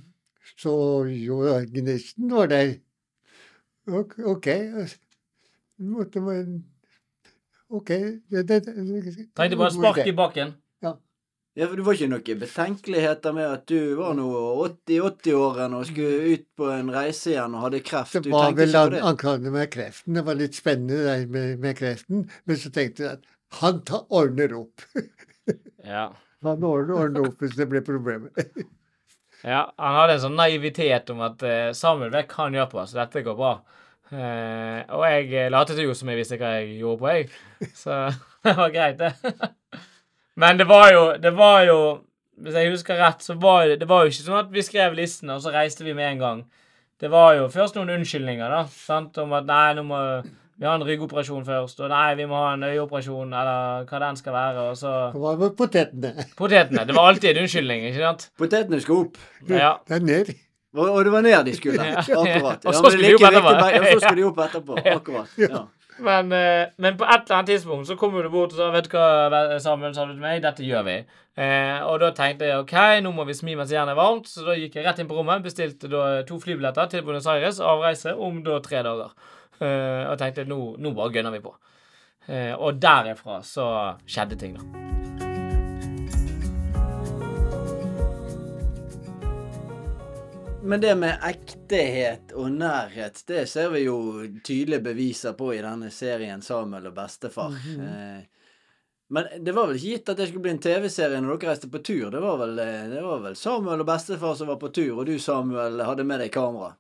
så 0.57 0.73
jo, 1.12 1.42
gnisten 1.75 2.33
var 2.33 2.49
der. 2.52 2.78
Ok. 3.88 4.18
ok. 4.33 4.49
Måtte 5.88 6.21
man 6.25 6.57
OK. 7.68 7.88
Det, 7.88 8.49
det, 8.49 8.64
det, 8.64 9.28
Trengte 9.37 9.61
bare 9.61 9.75
spark 9.76 10.07
i 10.07 10.16
bakken. 10.16 10.57
Ja, 11.59 11.67
for 11.67 11.75
Det 11.81 11.85
var 11.88 11.97
ikke 11.97 12.07
noen 12.12 12.38
betenkeligheter 12.38 13.33
med 13.35 13.49
at 13.50 13.65
du 13.67 13.97
var 13.99 14.12
nå 14.15 14.27
80-80-årene 14.87 15.81
og 15.81 15.88
skulle 15.88 16.37
ut 16.37 16.45
på 16.59 16.69
en 16.71 16.93
reise 16.95 17.33
igjen 17.33 17.57
og 17.59 17.65
hadde 17.67 17.81
kreft? 17.83 18.15
Det 18.15 18.29
Du 18.29 18.31
var 18.31 18.53
vel 18.55 18.77
an- 18.79 18.95
anklagene 19.11 19.50
med 19.57 19.73
kreften. 19.75 20.15
Det 20.15 20.23
var 20.29 20.38
litt 20.38 20.55
spennende 20.55 21.00
det 21.03 21.17
med, 21.35 21.59
med 21.65 21.75
kreften. 21.81 22.29
Men 22.47 22.61
så 22.62 22.71
tenkte 22.75 23.03
jeg 23.05 23.19
at 23.19 23.27
han 23.59 23.83
tar, 23.88 24.07
ordner 24.11 24.55
opp. 24.61 24.87
Ja. 25.88 26.09
Han 26.45 26.62
ordner, 26.62 26.95
ordner 27.00 27.27
opp 27.31 27.41
hvis 27.43 27.55
det 27.57 27.65
blir 27.71 27.81
problemer. 27.83 28.29
ja. 29.43 29.62
Han 29.81 29.95
hadde 29.99 30.17
en 30.19 30.25
sånn 30.29 30.37
naivitet 30.38 31.09
om 31.15 31.23
at 31.25 31.43
eh, 31.43 31.71
Samuel 31.75 32.12
det 32.15 32.27
kan 32.31 32.55
gjøre 32.55 32.69
på, 32.75 32.83
så 32.87 33.00
dette 33.00 33.23
går 33.27 33.38
bra. 33.38 33.53
Eh, 34.12 34.83
og 34.95 35.03
jeg 35.09 35.33
eh, 35.33 35.49
latet 35.50 35.81
jo 35.83 35.95
som 35.97 36.11
jeg 36.12 36.21
visste 36.21 36.38
hva 36.38 36.53
jeg 36.61 36.77
gjorde 36.83 37.00
på, 37.03 37.09
jeg. 37.17 37.73
Så 37.79 37.97
det 38.47 38.55
var 38.61 38.75
greit, 38.77 39.00
det. 39.00 39.33
Men 40.38 40.59
det 40.61 40.68
var 40.71 40.92
jo 40.95 41.02
Det 41.18 41.33
var 41.35 41.64
jo 41.66 41.78
Hvis 42.38 42.54
jeg 42.54 42.71
husker 42.71 42.99
rett, 43.02 43.23
så 43.26 43.35
var 43.42 43.66
det, 43.66 43.80
det 43.83 43.88
var 43.90 44.04
jo 44.07 44.12
ikke 44.12 44.23
sånn 44.28 44.38
at 44.45 44.50
vi 44.54 44.62
skrev 44.62 44.95
listen, 44.95 45.30
og 45.35 45.40
så 45.42 45.50
reiste 45.50 45.83
vi 45.83 45.90
med 45.99 46.12
en 46.12 46.21
gang. 46.23 46.42
Det 47.02 47.09
var 47.11 47.33
jo 47.35 47.49
først 47.50 47.75
noen 47.75 47.90
unnskyldninger, 47.97 48.47
da. 48.52 48.61
Sant? 48.71 49.18
Om 49.18 49.33
at 49.35 49.49
nei, 49.49 49.64
nå 49.75 49.83
må 49.88 49.99
vi 50.23 50.66
ha 50.66 50.76
en 50.78 50.85
ryggoperasjon 50.87 51.42
først, 51.47 51.80
og 51.83 51.90
nei, 51.90 52.14
vi 52.18 52.26
må 52.30 52.38
ha 52.38 52.52
en 52.54 52.62
øyeoperasjon, 52.68 53.35
eller 53.40 53.85
hva 53.90 54.00
den 54.04 54.18
skal 54.18 54.37
være, 54.37 54.64
og 54.71 54.76
så 54.78 54.92
Det 55.16 55.23
var 55.25 55.37
med 55.42 55.57
potetene. 55.59 56.26
Potetene. 56.38 56.85
Det 56.87 56.95
var 56.95 57.11
alltid 57.11 57.30
en 57.33 57.42
unnskyldning, 57.42 57.85
ikke 57.90 58.04
sant? 58.07 58.28
Potetene 58.38 58.80
skulle 58.83 59.09
opp, 59.09 59.18
Ja. 59.50 59.73
Det 59.88 59.97
er 59.99 60.07
ned. 60.07 60.30
og, 60.78 60.85
og 60.92 61.04
det 61.07 61.12
var 61.16 61.26
ned 61.26 61.45
de 61.50 61.57
skulle. 61.59 61.83
Ja. 61.90 62.02
Akkurat. 62.23 62.66
Og 62.66 62.75
så 62.78 62.90
skulle 62.90 63.11
de 63.11 63.14
opp 63.18 63.26
etterpå. 63.33 63.57
Ja, 63.75 63.83
så 63.90 63.99
skulle 64.07 64.16
de 64.23 64.26
opp 64.30 64.38
etterpå. 64.47 64.78
Akkurat. 64.95 65.35
Ja. 65.42 65.64
Men, 65.99 66.33
eh, 66.33 66.69
men 66.78 66.97
på 66.99 67.07
et 67.07 67.25
eller 67.25 67.37
annet 67.40 67.50
tidspunkt 67.52 67.88
så 67.88 67.97
kom 67.99 68.14
du 68.14 68.28
bort 68.31 68.52
og 68.55 68.59
sa 68.59 68.69
Vet 68.71 68.87
du 68.87 68.97
hva, 68.97 69.59
Samuel, 69.62 69.95
sa 69.95 70.07
du 70.07 70.12
til 70.14 70.23
meg? 70.23 70.43
Dette 70.45 70.67
gjør 70.67 70.85
vi. 70.87 70.99
Eh, 71.38 71.78
og 71.87 72.00
da 72.02 72.11
tenkte 72.14 72.47
jeg 72.49 72.62
OK, 72.62 72.75
nå 73.02 73.12
må 73.14 73.26
vi 73.28 73.37
smi 73.38 73.55
mens 73.59 73.73
jernet 73.75 73.95
er 73.95 74.00
varmt. 74.00 74.31
Så 74.31 74.47
da 74.47 74.57
gikk 74.59 74.78
jeg 74.78 74.87
rett 74.87 74.99
inn 75.02 75.11
på 75.11 75.19
rommet, 75.19 75.45
bestilte 75.45 75.90
da 75.90 76.23
to 76.28 76.40
flybilletter 76.43 76.90
til 76.90 77.07
Buenos 77.07 77.28
Aires, 77.31 77.62
avreise 77.62 78.14
om 78.14 78.43
da 78.47 78.61
tre 78.64 78.83
dager. 78.87 79.14
Eh, 79.59 80.05
og 80.07 80.19
tenkte 80.21 80.47
nå, 80.47 80.61
nå 80.78 80.95
bare 80.99 81.14
gønner 81.19 81.35
vi 81.35 81.43
på. 81.47 81.55
Eh, 82.28 82.55
og 82.55 82.83
derifra 82.83 83.43
så 83.47 83.69
skjedde 84.07 84.38
ting, 84.38 84.59
da. 84.59 84.98
Men 90.69 90.81
det 90.81 90.95
med 91.01 91.23
ektehet 91.25 92.33
og 92.37 92.51
nærhet, 92.53 93.23
det 93.31 93.47
ser 93.49 93.71
vi 93.73 93.87
jo 93.87 94.27
tydelige 94.45 94.85
beviser 94.85 95.33
på 95.39 95.55
i 95.57 95.63
denne 95.65 95.89
serien 95.95 96.43
Samuel 96.45 96.91
og 96.91 96.97
bestefar. 96.99 97.55
eh, 97.57 98.27
men 99.09 99.31
det 99.41 99.55
var 99.57 99.71
vel 99.71 99.79
ikke 99.79 99.95
gitt 99.95 100.13
at 100.13 100.21
det 100.21 100.27
skulle 100.29 100.45
bli 100.45 100.53
en 100.53 100.61
TV-serie 100.61 101.23
når 101.25 101.39
dere 101.39 101.55
reiste 101.55 101.71
på 101.73 101.81
tur. 101.81 102.11
Det 102.13 102.21
var, 102.21 102.37
vel, 102.43 102.59
eh, 102.61 102.85
det 102.93 103.01
var 103.07 103.25
vel 103.25 103.39
Samuel 103.41 103.81
og 103.81 103.89
bestefar 103.89 104.37
som 104.37 104.53
var 104.53 104.61
på 104.61 104.69
tur, 104.69 104.93
og 104.99 105.09
du, 105.09 105.15
Samuel, 105.17 105.81
hadde 105.89 106.05
med 106.05 106.21
deg 106.21 106.35
kamera. 106.37 106.75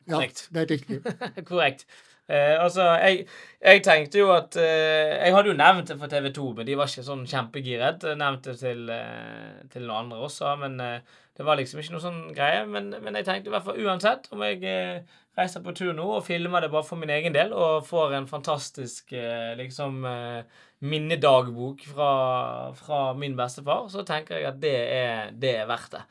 Ja, 0.00 0.16
Korrekt. 0.16 0.48
det 0.50 0.64
er 0.64 0.70
riktig. 0.74 1.00
Korrekt. 1.52 1.86
Eh, 2.26 2.56
altså, 2.62 2.82
jeg, 2.98 3.24
jeg 3.62 3.82
tenkte 3.82 4.20
jo 4.20 4.28
at 4.30 4.54
eh, 4.58 5.16
Jeg 5.18 5.34
hadde 5.34 5.50
jo 5.50 5.56
nevnt 5.58 5.88
det 5.90 5.96
for 6.02 6.10
TV 6.10 6.28
2, 6.34 6.50
men 6.58 6.66
de 6.66 6.76
var 6.78 6.90
ikke 6.90 7.06
sånn 7.06 7.24
kjempegiret. 7.30 8.10
Nevnte 8.18 8.56
det 8.56 8.60
til, 8.66 8.84
eh, 8.90 9.66
til 9.70 9.86
noen 9.86 10.08
andre 10.08 10.24
også, 10.26 10.56
men 10.66 10.78
eh, 10.82 11.18
det 11.40 11.46
var 11.48 11.56
liksom 11.56 11.78
ikke 11.80 11.94
noe 11.94 12.02
sånn 12.04 12.18
greie. 12.36 12.64
Men, 12.68 12.90
men 13.00 13.14
jeg 13.16 13.24
tenkte 13.24 13.48
i 13.48 13.52
hvert 13.54 13.64
fall 13.64 13.78
uansett, 13.80 14.26
om 14.34 14.42
jeg 14.44 14.58
eh, 14.68 15.14
reiser 15.38 15.62
på 15.64 15.72
tur 15.72 15.94
nå 15.96 16.04
og 16.18 16.26
filmer 16.26 16.60
det 16.60 16.68
bare 16.68 16.84
for 16.84 17.00
min 17.00 17.12
egen 17.14 17.32
del, 17.32 17.54
og 17.56 17.86
får 17.88 18.12
en 18.18 18.28
fantastisk 18.28 19.14
eh, 19.16 19.54
liksom 19.56 20.04
eh, 20.04 20.58
minnedagbok 20.84 21.86
fra, 21.94 22.10
fra 22.76 23.00
min 23.16 23.38
bestefar, 23.40 23.88
så 23.88 24.04
tenker 24.04 24.36
jeg 24.36 24.50
at 24.50 24.60
det 24.60 24.74
er, 24.98 25.32
det 25.32 25.54
er 25.62 25.72
verdt 25.72 25.96
det. 25.96 26.04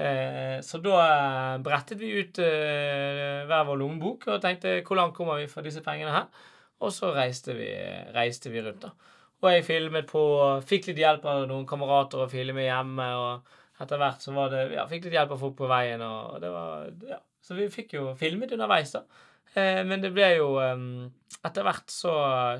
Eh, 0.00 0.56
så 0.64 0.80
da 0.80 0.96
eh, 1.04 1.60
brettet 1.68 2.00
vi 2.00 2.14
ut 2.16 2.40
eh, 2.40 3.44
hver 3.52 3.68
vår 3.68 3.80
lommebok 3.84 4.30
og 4.30 4.40
tenkte 4.40 4.78
hvor 4.80 4.96
langt 4.96 5.16
kommer 5.18 5.42
vi 5.42 5.48
for 5.52 5.66
disse 5.66 5.84
pengene 5.84 6.16
her? 6.16 6.48
Og 6.80 6.96
så 6.96 7.12
reiste 7.12 7.52
vi, 7.52 7.68
reiste 8.16 8.48
vi 8.48 8.64
rundt, 8.64 8.88
da. 8.88 9.16
Og 9.44 9.52
jeg 9.52 9.68
filmet 9.68 10.08
på 10.08 10.22
Fikk 10.64 10.88
litt 10.88 11.04
hjelp 11.04 11.28
av 11.28 11.44
noen 11.52 11.68
kamerater 11.68 12.24
å 12.24 12.32
filme 12.32 12.64
hjemme, 12.64 13.12
og 13.20 13.58
etter 13.80 14.00
hvert 14.00 14.22
så 14.24 14.34
var 14.36 14.52
det 14.52 14.66
Ja, 14.74 14.86
fikk 14.90 15.06
litt 15.08 15.16
hjelp 15.16 15.34
av 15.36 15.42
folk 15.42 15.56
på 15.58 15.70
veien, 15.70 16.02
og 16.04 16.40
det 16.42 16.52
var 16.52 16.88
Ja. 17.08 17.20
Så 17.40 17.56
vi 17.56 17.70
fikk 17.72 17.94
jo 17.96 18.14
filmet 18.20 18.52
underveis, 18.52 18.92
da. 18.92 19.04
Eh, 19.54 19.82
men 19.84 20.02
det 20.02 20.12
ble 20.14 20.28
jo 20.36 20.52
eh, 20.62 20.76
Etter 21.46 21.64
hvert 21.66 21.90
så 21.90 22.12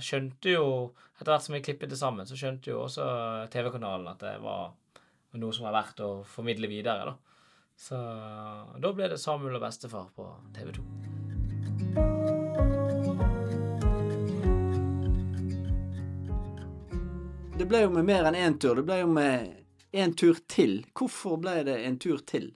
skjønte 0.03 0.55
jo 0.57 0.67
Etter 1.21 1.35
hvert 1.35 1.45
som 1.45 1.55
vi 1.55 1.62
klippet 1.62 1.93
det 1.93 2.00
sammen, 2.00 2.27
så 2.27 2.39
skjønte 2.39 2.73
jo 2.73 2.85
også 2.87 3.05
TV-kanalen 3.53 4.09
at 4.09 4.25
det 4.25 4.39
var 4.41 4.73
noe 5.37 5.53
som 5.55 5.69
var 5.69 5.77
verdt 5.77 6.00
å 6.03 6.25
formidle 6.27 6.67
videre. 6.67 7.12
da. 7.12 7.15
Så 7.77 7.97
da 8.81 8.93
ble 8.97 9.07
det 9.12 9.21
Samuel 9.21 9.61
og 9.61 9.62
bestefar 9.62 10.09
på 10.17 10.27
TV 10.57 10.73
2. 10.81 10.83
Det 17.61 17.69
ble 17.69 17.83
jo 17.85 17.93
med 17.93 18.09
mer 18.09 18.25
enn 18.31 18.41
én 18.41 18.57
tur. 18.57 18.81
Det 18.81 18.87
ble 18.89 19.03
jo 19.03 19.09
med 19.12 19.60
en 19.92 20.14
tur 20.16 20.38
til. 20.49 20.80
Hvorfor 20.97 21.40
ble 21.42 21.61
det 21.66 21.76
en 21.87 21.99
tur 21.99 22.20
til? 22.26 22.50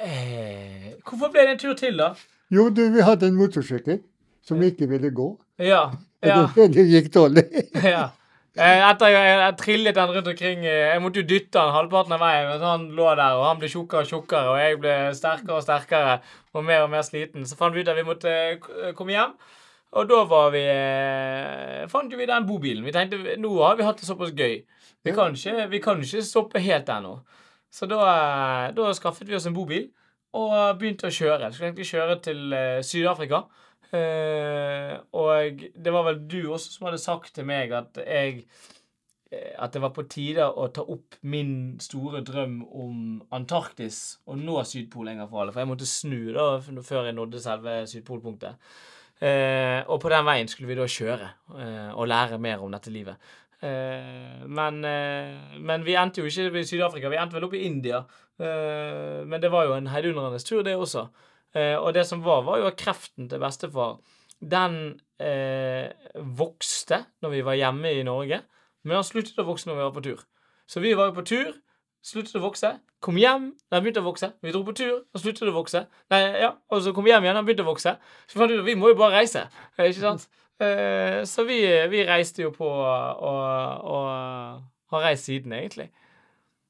Eh, 0.00 0.92
hvorfor 1.06 1.32
ble 1.32 1.46
det 1.46 1.56
en 1.56 1.62
tur 1.62 1.74
til, 1.78 1.96
da? 1.98 2.12
Jo, 2.52 2.68
du, 2.70 2.82
vi 2.94 3.04
hadde 3.04 3.30
en 3.30 3.38
motorsykkel 3.38 4.02
som 4.46 4.62
ikke 4.62 4.88
ville 4.90 5.10
gå. 5.14 5.32
Ja. 5.58 5.88
ja. 6.26 6.44
Det, 6.54 6.70
det 6.74 6.86
gikk 6.90 7.12
dårlig. 7.14 7.46
ja. 7.94 8.08
Eh, 8.56 8.82
Etter 8.88 9.12
jeg, 9.12 9.32
jeg 9.36 9.56
trillet 9.60 9.96
den 9.98 10.12
rundt 10.14 10.28
omkring 10.30 10.62
eh, 10.64 10.94
Jeg 10.94 11.00
måtte 11.04 11.20
jo 11.20 11.26
dytte 11.28 11.58
den 11.58 11.74
halvparten 11.74 12.14
av 12.16 12.22
veien, 12.22 12.46
Men 12.48 12.62
han 12.64 12.86
lå 12.96 13.10
der, 13.10 13.36
og 13.36 13.44
han 13.50 13.58
ble 13.60 13.68
tjukkere 13.68 14.06
og 14.06 14.08
tjukkere, 14.08 14.54
og 14.54 14.60
jeg 14.62 14.78
ble 14.80 14.94
sterkere 15.18 15.58
og 15.58 15.66
sterkere 15.66 16.14
og 16.56 16.64
mer 16.64 16.86
og 16.86 16.92
mer 16.94 17.04
sliten. 17.04 17.44
Så 17.44 17.58
fant 17.58 17.76
vi 17.76 17.84
ut 17.84 17.92
at 17.92 17.98
vi 17.98 18.06
måtte 18.06 18.32
eh, 18.32 18.94
komme 18.96 19.12
hjem. 19.12 19.36
Og 19.96 20.08
da 20.08 20.22
var 20.28 20.48
vi 20.52 20.62
fant 21.88 22.10
jo 22.12 22.18
vi 22.18 22.26
den 22.28 22.44
bobilen. 22.48 22.84
Vi 22.84 22.92
tenkte 22.92 23.36
nå 23.40 23.52
har 23.62 23.78
vi 23.78 23.84
hatt 23.86 24.00
det 24.00 24.08
såpass 24.08 24.34
gøy. 24.36 24.58
Vi 25.06 25.14
kan 25.14 25.36
ikke, 25.36 25.68
vi 25.70 25.82
kan 25.82 26.02
ikke 26.02 26.24
stoppe 26.26 26.62
helt 26.62 26.90
ennå. 26.92 27.18
Så 27.72 27.88
da, 27.90 28.00
da 28.74 28.92
skaffet 28.96 29.28
vi 29.28 29.36
oss 29.36 29.46
en 29.48 29.56
bobil 29.56 29.88
og 30.36 30.78
begynte 30.80 31.08
å 31.08 31.14
kjøre. 31.14 31.50
Skulle 31.52 31.70
egentlig 31.70 31.88
kjøre 31.90 32.16
til 32.24 32.56
eh, 32.56 32.80
Syd-Afrika. 32.84 33.44
Eh, 33.94 34.96
og 35.16 35.62
det 35.76 35.92
var 35.94 36.08
vel 36.08 36.24
du 36.26 36.40
også 36.50 36.74
som 36.74 36.88
hadde 36.88 37.02
sagt 37.02 37.36
til 37.36 37.46
meg 37.46 37.70
at 37.76 38.00
jeg 38.02 38.40
eh, 39.30 39.54
at 39.62 39.74
det 39.74 39.82
var 39.84 39.94
på 39.94 40.06
tide 40.10 40.46
å 40.46 40.66
ta 40.74 40.82
opp 40.82 41.18
min 41.22 41.76
store 41.82 42.24
drøm 42.26 42.58
om 42.66 42.98
Antarktis 43.36 44.18
og 44.26 44.42
nå 44.42 44.58
Sydpolen 44.66 45.14
en 45.14 45.22
gang 45.22 45.30
for 45.30 45.44
alle. 45.44 45.54
For 45.54 45.62
jeg 45.62 45.70
måtte 45.72 45.88
snu 45.90 46.20
da 46.34 46.50
før 46.60 47.08
jeg 47.08 47.18
nådde 47.18 47.42
selve 47.46 47.78
Sydpolpunktet. 47.90 48.68
Eh, 49.16 49.80
og 49.88 50.00
på 50.02 50.10
den 50.12 50.26
veien 50.28 50.48
skulle 50.50 50.68
vi 50.68 50.76
da 50.76 50.84
kjøre 50.92 51.30
eh, 51.56 51.92
og 51.96 52.08
lære 52.10 52.40
mer 52.42 52.64
om 52.64 52.74
dette 52.74 52.92
livet. 52.92 53.16
Eh, 53.64 54.44
men, 54.46 54.84
eh, 54.84 55.56
men 55.60 55.84
vi 55.86 55.96
endte 55.96 56.20
jo 56.20 56.28
ikke 56.28 56.60
i 56.60 56.66
Syd-Afrika, 56.68 57.08
vi 57.08 57.20
endte 57.20 57.38
vel 57.38 57.46
opp 57.48 57.56
i 57.56 57.64
India. 57.66 58.02
Eh, 58.38 59.24
men 59.24 59.40
det 59.40 59.50
var 59.52 59.66
jo 59.66 59.76
en 59.76 59.88
heidundrende 59.92 60.42
tur, 60.44 60.62
det 60.62 60.76
også. 60.76 61.08
Og 61.56 61.94
det 61.94 62.02
som 62.04 62.20
var, 62.20 62.42
var 62.44 62.58
jo 62.60 62.66
at 62.68 62.76
kreften 62.76 63.30
til 63.30 63.40
bestefar, 63.40 63.94
den 64.44 64.98
vokste 66.36 66.98
når 67.24 67.32
vi 67.32 67.38
var 67.46 67.56
hjemme 67.56 67.92
i 67.96 68.02
Norge, 68.04 68.42
men 68.84 68.98
han 68.98 69.06
sluttet 69.06 69.40
å 69.40 69.46
vokse 69.46 69.70
når 69.70 69.78
vi 69.78 69.86
var 69.86 69.94
på 69.94 70.02
tur. 70.04 70.26
Så 70.68 70.82
vi 70.84 70.92
var 70.98 71.08
jo 71.08 71.14
på 71.16 71.24
tur, 71.24 71.54
sluttet 72.04 72.36
å 72.36 72.42
vokse, 72.44 72.74
kom 73.00 73.16
hjem, 73.16 73.54
den 73.72 73.86
begynte 73.86 74.02
å 74.02 74.08
vokse. 74.10 74.34
Vi 74.44 74.52
dro 74.52 74.66
på 74.66 74.76
tur, 74.76 74.98
og 75.08 75.22
sluttet 75.22 75.48
å 75.48 75.54
vokse. 75.56 75.86
Nei, 76.12 76.20
ja, 76.42 76.52
og 76.68 76.84
så 76.84 76.92
kom 76.92 77.06
vi 77.06 77.14
hjem 77.14 77.24
igjen, 77.24 77.38
den 77.40 77.48
begynte 77.48 77.64
å 77.64 77.70
vokse. 77.70 77.96
Så 78.28 78.36
fant 78.36 78.52
vi 78.52 78.58
ut 78.58 78.66
at 78.66 78.68
vi 78.68 78.76
må 78.76 78.92
jo 78.92 78.98
bare 79.00 79.22
reise, 79.22 79.46
ikke 79.78 80.02
sant? 80.02 80.28
Eh, 80.62 81.22
så 81.28 81.44
vi, 81.44 81.60
vi 81.92 82.04
reiste 82.08 82.46
jo 82.46 82.52
på 82.54 82.68
og, 82.68 83.86
og 83.92 84.06
har 84.94 85.08
reist 85.08 85.28
siden, 85.28 85.52
egentlig. 85.52 85.90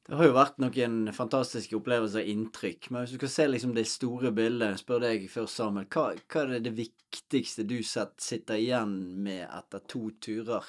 Det 0.07 0.15
har 0.15 0.29
jo 0.29 0.37
vært 0.37 0.61
noen 0.63 1.11
fantastiske 1.15 1.75
opplevelser 1.81 2.23
og 2.23 2.29
inntrykk. 2.31 2.91
Men 2.93 3.03
hvis 3.03 3.17
du 3.17 3.19
skal 3.19 3.33
se 3.33 3.47
liksom 3.51 3.73
det 3.75 3.89
store 3.91 4.31
bildet, 4.35 4.79
spør 4.79 5.03
deg 5.03 5.25
først, 5.31 5.59
Samuel. 5.59 5.89
Hva, 5.91 6.13
hva 6.31 6.45
er 6.47 6.63
det 6.63 6.77
viktigste 6.77 7.67
du 7.67 7.81
sitter 7.83 8.55
igjen 8.55 8.93
med 9.27 9.43
etter 9.49 9.83
to 9.91 10.09
turer? 10.23 10.69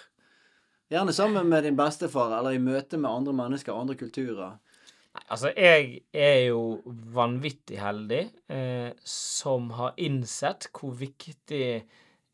Gjerne 0.89 1.13
sammen 1.13 1.49
med 1.51 1.67
din 1.67 1.77
bestefar, 1.77 2.33
eller 2.39 2.55
i 2.55 2.63
møte 2.63 2.97
med 2.97 3.11
andre 3.11 3.35
mennesker, 3.35 3.75
andre 3.75 3.97
kulturer. 3.99 4.57
Nei, 5.13 5.23
altså, 5.27 5.51
jeg 5.53 6.01
er 6.15 6.41
jo 6.47 6.61
vanvittig 7.13 7.77
heldig 7.81 8.23
eh, 8.53 8.89
som 9.05 9.69
har 9.77 9.97
innsett 10.01 10.69
hvor 10.71 10.95
viktig 10.97 11.65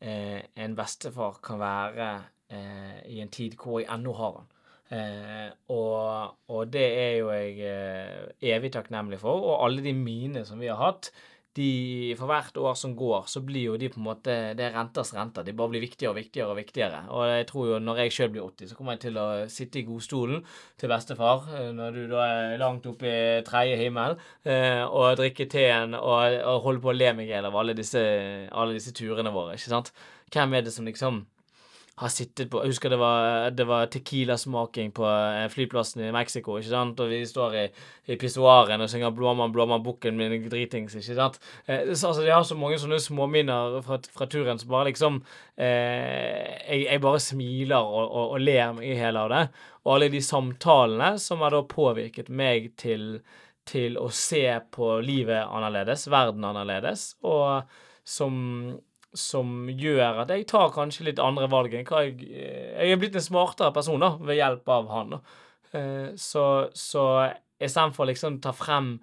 en 0.04 0.74
bestefar 0.76 1.38
kan 1.44 1.60
være 1.60 2.08
eh, 2.52 2.98
i 3.14 3.20
en 3.22 3.32
tid 3.32 3.56
hvor 3.60 3.80
jeg 3.80 3.88
ennå 3.94 4.12
har 4.18 4.38
han. 4.40 4.50
Eh, 4.94 5.48
og, 5.72 6.34
og 6.52 6.72
det 6.72 6.84
er 6.84 7.14
jo 7.18 7.30
jeg 7.32 7.56
eh, 7.64 8.50
evig 8.54 8.74
takknemlig 8.74 9.20
for. 9.22 9.40
Og 9.40 9.64
alle 9.66 9.84
de 9.84 9.94
mine 9.96 10.44
som 10.44 10.60
vi 10.60 10.70
har 10.70 10.80
hatt, 10.80 11.10
de, 11.54 12.14
for 12.18 12.26
hvert 12.30 12.56
år 12.58 12.74
som 12.78 12.94
går, 12.98 13.28
så 13.30 13.42
blir 13.46 13.68
jo 13.68 13.76
de 13.78 13.90
på 13.92 14.00
en 14.00 14.06
måte 14.08 14.34
Det 14.58 14.64
er 14.66 14.74
renters 14.74 15.12
renter. 15.14 15.44
De 15.46 15.54
bare 15.54 15.70
blir 15.70 15.84
viktigere 15.84 16.10
og 16.10 16.18
viktigere 16.18 16.50
og 16.50 16.58
viktigere. 16.58 17.02
Og 17.14 17.26
jeg 17.30 17.46
tror 17.50 17.68
jo 17.68 17.80
når 17.82 18.00
jeg 18.02 18.14
sjøl 18.16 18.32
blir 18.34 18.46
80, 18.48 18.70
så 18.70 18.78
kommer 18.78 18.96
jeg 18.96 19.04
til 19.06 19.20
å 19.22 19.26
sitte 19.52 19.80
i 19.80 19.84
godstolen 19.86 20.42
til 20.80 20.90
bestefar, 20.90 21.46
eh, 21.54 21.70
når 21.76 21.98
du 21.98 22.02
da 22.10 22.24
er 22.26 22.56
langt 22.62 22.88
oppe 22.90 23.10
i 23.10 23.44
tredje 23.46 23.78
himmel, 23.78 24.18
eh, 24.42 24.82
og 24.84 25.20
drikke 25.20 25.46
teen 25.50 25.94
og, 25.98 26.40
og 26.42 26.66
holde 26.66 26.82
på 26.82 26.90
å 26.90 26.96
le 26.96 27.12
meg 27.14 27.30
i 27.30 27.36
hjel 27.36 27.50
av 27.50 27.60
alle 27.62 27.76
disse, 27.78 28.02
alle 28.50 28.74
disse 28.74 28.94
turene 28.96 29.34
våre, 29.34 29.54
ikke 29.54 29.74
sant? 29.76 29.94
Hvem 30.34 30.58
er 30.58 30.66
det 30.66 30.74
som 30.74 30.88
liksom 30.88 31.22
har 32.00 32.10
sittet 32.10 32.48
på 32.50 32.62
Jeg 32.64 32.72
husker 32.72 32.90
det 32.90 32.98
var, 32.98 33.52
var 33.68 33.86
Tequila-smaking 33.92 34.90
på 34.96 35.04
eh, 35.06 35.44
flyplassen 35.52 36.02
i 36.02 36.12
Mexico, 36.14 36.56
ikke 36.58 36.72
sant? 36.72 37.00
Og 37.00 37.12
vi 37.12 37.20
står 37.26 37.54
i, 37.60 37.64
i 38.10 38.16
pissoaren 38.18 38.82
og 38.82 38.90
synger 38.90 39.12
'Blåmann, 39.14 39.52
blåmann, 39.54 39.84
bukken 39.84 40.18
min', 40.18 40.48
dritings, 40.50 40.96
ikke 40.98 41.14
sant? 41.14 41.38
Eh, 41.66 41.94
så, 41.94 42.08
altså, 42.10 42.24
jeg 42.26 42.34
har 42.34 42.42
så 42.42 42.58
mange 42.58 42.80
sånne 42.82 42.98
småminner 42.98 43.78
fra, 43.86 44.00
fra 44.10 44.26
turen 44.26 44.58
som 44.58 44.72
bare 44.74 44.88
liksom 44.90 45.20
eh, 45.54 46.50
jeg, 46.66 46.82
jeg 46.88 47.04
bare 47.04 47.22
smiler 47.22 47.78
og, 47.78 48.08
og, 48.10 48.34
og 48.34 48.42
ler 48.42 48.74
meg 48.74 48.90
i 48.90 48.98
hele 48.98 49.22
av 49.22 49.30
det. 49.30 49.44
Og 49.84 49.94
alle 49.94 50.10
de 50.10 50.22
samtalene 50.24 51.12
som 51.22 51.44
har 51.46 51.54
da 51.54 51.62
påvirket 51.62 52.32
meg 52.32 52.72
til, 52.80 53.20
til 53.70 54.00
å 54.02 54.08
se 54.10 54.48
på 54.74 54.96
livet 55.04 55.46
annerledes, 55.46 56.08
verden 56.10 56.50
annerledes, 56.50 57.12
og 57.22 57.70
som 58.04 58.34
som 59.14 59.68
gjør 59.70 60.22
at 60.24 60.32
jeg 60.34 60.46
tar 60.50 60.72
kanskje 60.74 61.08
litt 61.08 61.22
andre 61.22 61.46
valg 61.50 61.74
enn 61.74 61.86
hva 61.86 62.02
jeg 62.04 62.18
Jeg 62.26 62.92
er 62.92 63.00
blitt 63.00 63.16
en 63.16 63.24
smartere 63.24 63.72
person 63.72 64.02
da, 64.02 64.16
ved 64.18 64.40
hjelp 64.40 64.68
av 64.68 64.90
han. 64.90 65.18
Eh, 65.72 66.08
Så, 66.18 66.44
så 66.74 67.04
istedenfor 67.62 68.10
liksom 68.10 68.40
ta 68.42 68.52
frem 68.52 68.98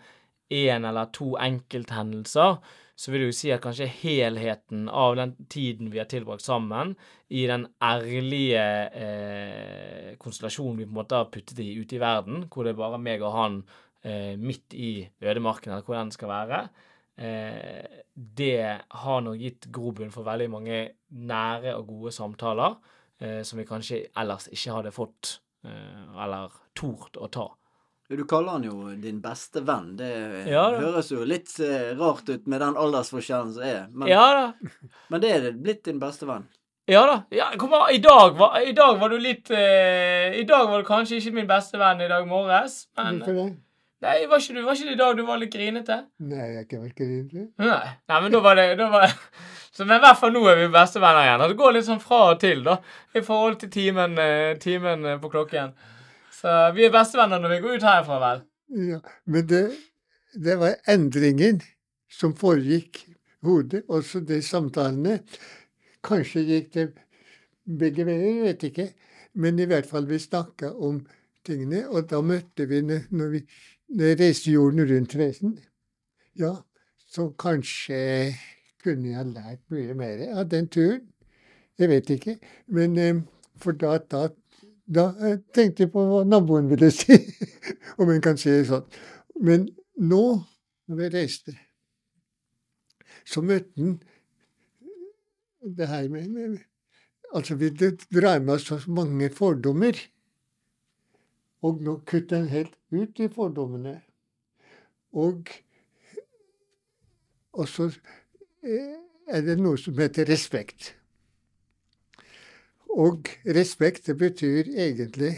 én 0.51 0.83
eller 0.87 1.07
to 1.15 1.37
enkelthendelser, 1.39 2.57
så 2.95 3.11
vil 3.11 3.23
det 3.23 3.29
jo 3.31 3.35
si 3.37 3.49
at 3.55 3.63
kanskje 3.63 3.87
helheten 3.87 4.89
av 4.89 5.15
den 5.17 5.31
tiden 5.49 5.89
vi 5.93 5.97
har 5.97 6.09
tilbrakt 6.11 6.43
sammen, 6.43 6.95
i 7.31 7.47
den 7.47 7.65
ærlige 7.81 8.65
eh, 8.93 10.11
konstellasjonen 10.21 10.77
vi 10.77 10.85
på 10.85 10.91
en 10.91 10.99
måte 10.99 11.15
har 11.17 11.31
puttet 11.31 11.59
i 11.63 11.71
ute 11.79 11.95
i 11.95 12.03
verden, 12.03 12.45
hvor 12.51 12.67
det 12.67 12.75
er 12.75 12.81
bare 12.83 12.99
meg 13.01 13.23
og 13.23 13.33
han 13.33 13.57
eh, 14.03 14.35
midt 14.37 14.75
i 14.75 15.07
ødemarken, 15.23 15.71
eller 15.71 15.87
hvor 15.87 15.97
den 15.97 16.11
skal 16.13 16.29
være, 16.29 16.61
eh, 16.67 16.90
det 17.17 18.81
har 18.89 19.21
nok 19.21 19.37
gitt 19.37 19.67
grobunn 19.73 20.11
for 20.13 20.25
veldig 20.25 20.49
mange 20.49 20.77
nære 21.11 21.75
og 21.77 21.87
gode 21.91 22.13
samtaler 22.15 22.77
eh, 23.21 23.41
som 23.45 23.59
vi 23.61 23.65
kanskje 23.69 24.03
ellers 24.17 24.47
ikke 24.51 24.77
hadde 24.77 24.93
fått, 24.95 25.39
eh, 25.65 26.23
eller 26.23 26.53
tort 26.77 27.17
å 27.21 27.29
ta. 27.31 27.49
Du 28.11 28.25
kaller 28.27 28.57
han 28.57 28.65
jo 28.67 28.89
din 28.99 29.21
beste 29.23 29.61
venn. 29.63 29.93
Det 29.95 30.09
Ja 30.51 30.65
høres 30.81 31.11
jo 31.13 31.21
litt 31.23 31.53
eh, 31.63 31.93
rart 31.95 32.27
ut 32.27 32.47
med 32.51 32.59
den 32.59 32.75
aldersforskjellen 32.75 33.53
som 33.55 33.63
er. 33.63 33.85
Men, 33.91 34.09
Ja 34.11 34.25
da. 34.35 34.71
men 35.13 35.21
det 35.23 35.31
er 35.31 35.45
det 35.45 35.53
blitt 35.63 35.85
din 35.87 36.01
beste 36.01 36.27
venn. 36.27 36.47
Ja 36.91 37.05
da. 37.07 37.17
Ja, 37.31 37.51
kom 37.61 37.71
an, 37.77 37.87
i, 37.93 38.01
dag 38.03 38.35
var, 38.35 38.57
I 38.59 38.73
dag 38.75 38.97
var 38.99 39.13
du 39.13 39.19
litt 39.21 39.51
eh, 39.53 40.33
I 40.41 40.43
dag 40.49 40.67
var 40.67 40.81
du 40.81 40.87
kanskje 40.87 41.21
ikke 41.21 41.37
min 41.37 41.47
beste 41.47 41.79
venn 41.79 42.01
i 42.03 42.09
dag 42.11 42.25
morges, 42.27 42.87
men 42.97 43.21
Hvorfor 43.21 43.37
det? 43.37 43.59
Nei, 44.01 44.25
var 44.25 44.41
ikke, 44.41 44.55
du, 44.57 44.63
var 44.65 44.73
ikke 44.73 44.87
det 44.89 44.93
i 44.95 44.97
dag 44.97 45.17
du 45.17 45.21
var 45.27 45.37
litt 45.37 45.53
grinete? 45.53 45.95
Nei, 46.25 46.41
jeg 46.41 46.55
er 46.57 46.63
ikke 46.65 46.79
vært 46.81 46.95
grinete. 46.97 47.43
Nei. 47.61 47.89
Nei, 48.09 48.21
men 48.23 48.33
da 48.33 48.39
var 48.41 48.57
det 48.57 48.63
da 48.79 48.87
var, 48.89 49.11
så, 49.69 49.85
Men 49.85 49.99
i 49.99 50.01
hvert 50.01 50.17
fall 50.17 50.33
nå 50.33 50.41
er 50.49 50.57
vi 50.57 50.69
bestevenner 50.73 51.27
igjen. 51.27 51.43
Og 51.45 51.51
det 51.51 51.57
går 51.59 51.75
litt 51.75 51.85
sånn 51.85 52.01
fra 52.01 52.21
og 52.31 52.39
til, 52.41 52.63
da, 52.65 52.79
i 53.13 53.21
forhold 53.27 53.59
til 53.61 53.69
timen, 53.75 54.17
eh, 54.23 54.55
timen 54.63 55.05
eh, 55.05 55.19
på 55.21 55.29
klokken. 55.29 55.75
Så 56.33 56.55
vi 56.73 56.87
er 56.87 56.95
bestevenner 56.95 57.43
når 57.43 57.53
vi 57.53 57.61
går 57.67 57.77
ut 57.77 57.85
herfra, 57.85 58.17
vel. 58.23 58.41
Ja, 58.89 58.99
men 59.29 59.45
det, 59.51 59.61
det 60.33 60.57
var 60.63 60.79
endringen 60.89 61.61
som 62.11 62.33
foregikk 62.39 63.03
i 63.05 63.15
hodet, 63.45 63.83
også 63.85 64.23
de 64.25 64.41
samtalene. 64.45 65.19
Kanskje 66.01 66.47
gikk 66.47 66.73
det 66.73 66.87
begge 67.69 68.07
veier, 68.07 68.31
jeg 68.31 68.47
vet 68.47 68.65
ikke. 68.71 68.87
Men 69.37 69.61
i 69.61 69.69
hvert 69.69 69.85
fall 69.85 70.09
vi 70.09 70.17
snakka 70.19 70.73
om 70.73 71.03
tingene, 71.45 71.85
og 71.89 72.09
da 72.09 72.21
møtte 72.25 72.65
vi 72.69 72.81
når 72.85 73.29
vi 73.35 73.43
jeg 73.97 74.19
reiste 74.19 74.51
jorden 74.51 74.85
rundt-reisen. 74.87 75.57
Ja, 76.39 76.55
så 77.11 77.29
kanskje 77.39 78.35
kunne 78.83 79.11
jeg 79.11 79.33
lært 79.33 79.63
mye 79.69 79.95
mer 79.97 80.23
av 80.39 80.47
den 80.51 80.69
turen. 80.71 81.07
Jeg 81.79 81.89
vet 81.89 82.09
ikke. 82.09 82.37
Men 82.67 82.97
eh, 82.97 83.21
for 83.61 83.75
da, 83.77 83.97
da, 84.11 84.27
da 84.87 85.07
eh, 85.19 85.39
tenkte 85.53 85.85
jeg 85.85 85.91
på 85.93 86.05
hva 86.07 86.23
naboen 86.27 86.69
ville 86.71 86.91
si, 86.95 87.17
om 87.97 88.09
en 88.09 88.23
kan 88.23 88.39
si 88.39 88.53
det 88.53 88.69
sånn. 88.69 88.87
Men 89.41 89.67
nå, 89.97 90.23
når 90.87 91.01
vi 91.01 91.11
reiste, 91.17 91.55
så 93.27 93.43
møtte 93.45 93.75
han 93.77 93.97
det 95.61 95.87
her 95.87 96.09
med, 96.09 96.29
med 96.29 96.59
Altså, 97.31 97.55
vi 97.55 97.69
drar 97.71 98.41
med 98.43 98.57
oss 98.57 98.65
så 98.67 98.75
mange 98.91 99.29
fordommer. 99.31 99.95
Og 101.61 101.81
nå 101.85 101.99
kutter 102.09 102.41
en 102.41 102.49
helt 102.49 102.73
ut 102.91 103.11
de 103.17 103.27
fordommene. 103.29 103.99
Og, 105.11 105.49
og 107.53 107.67
så 107.69 107.89
eh, 108.63 108.97
er 109.27 109.45
det 109.45 109.57
noe 109.59 109.77
som 109.79 109.97
heter 109.99 110.29
respekt. 110.29 110.93
Og 112.91 113.29
respekt, 113.45 114.07
det 114.07 114.17
betyr 114.19 114.71
egentlig 114.73 115.37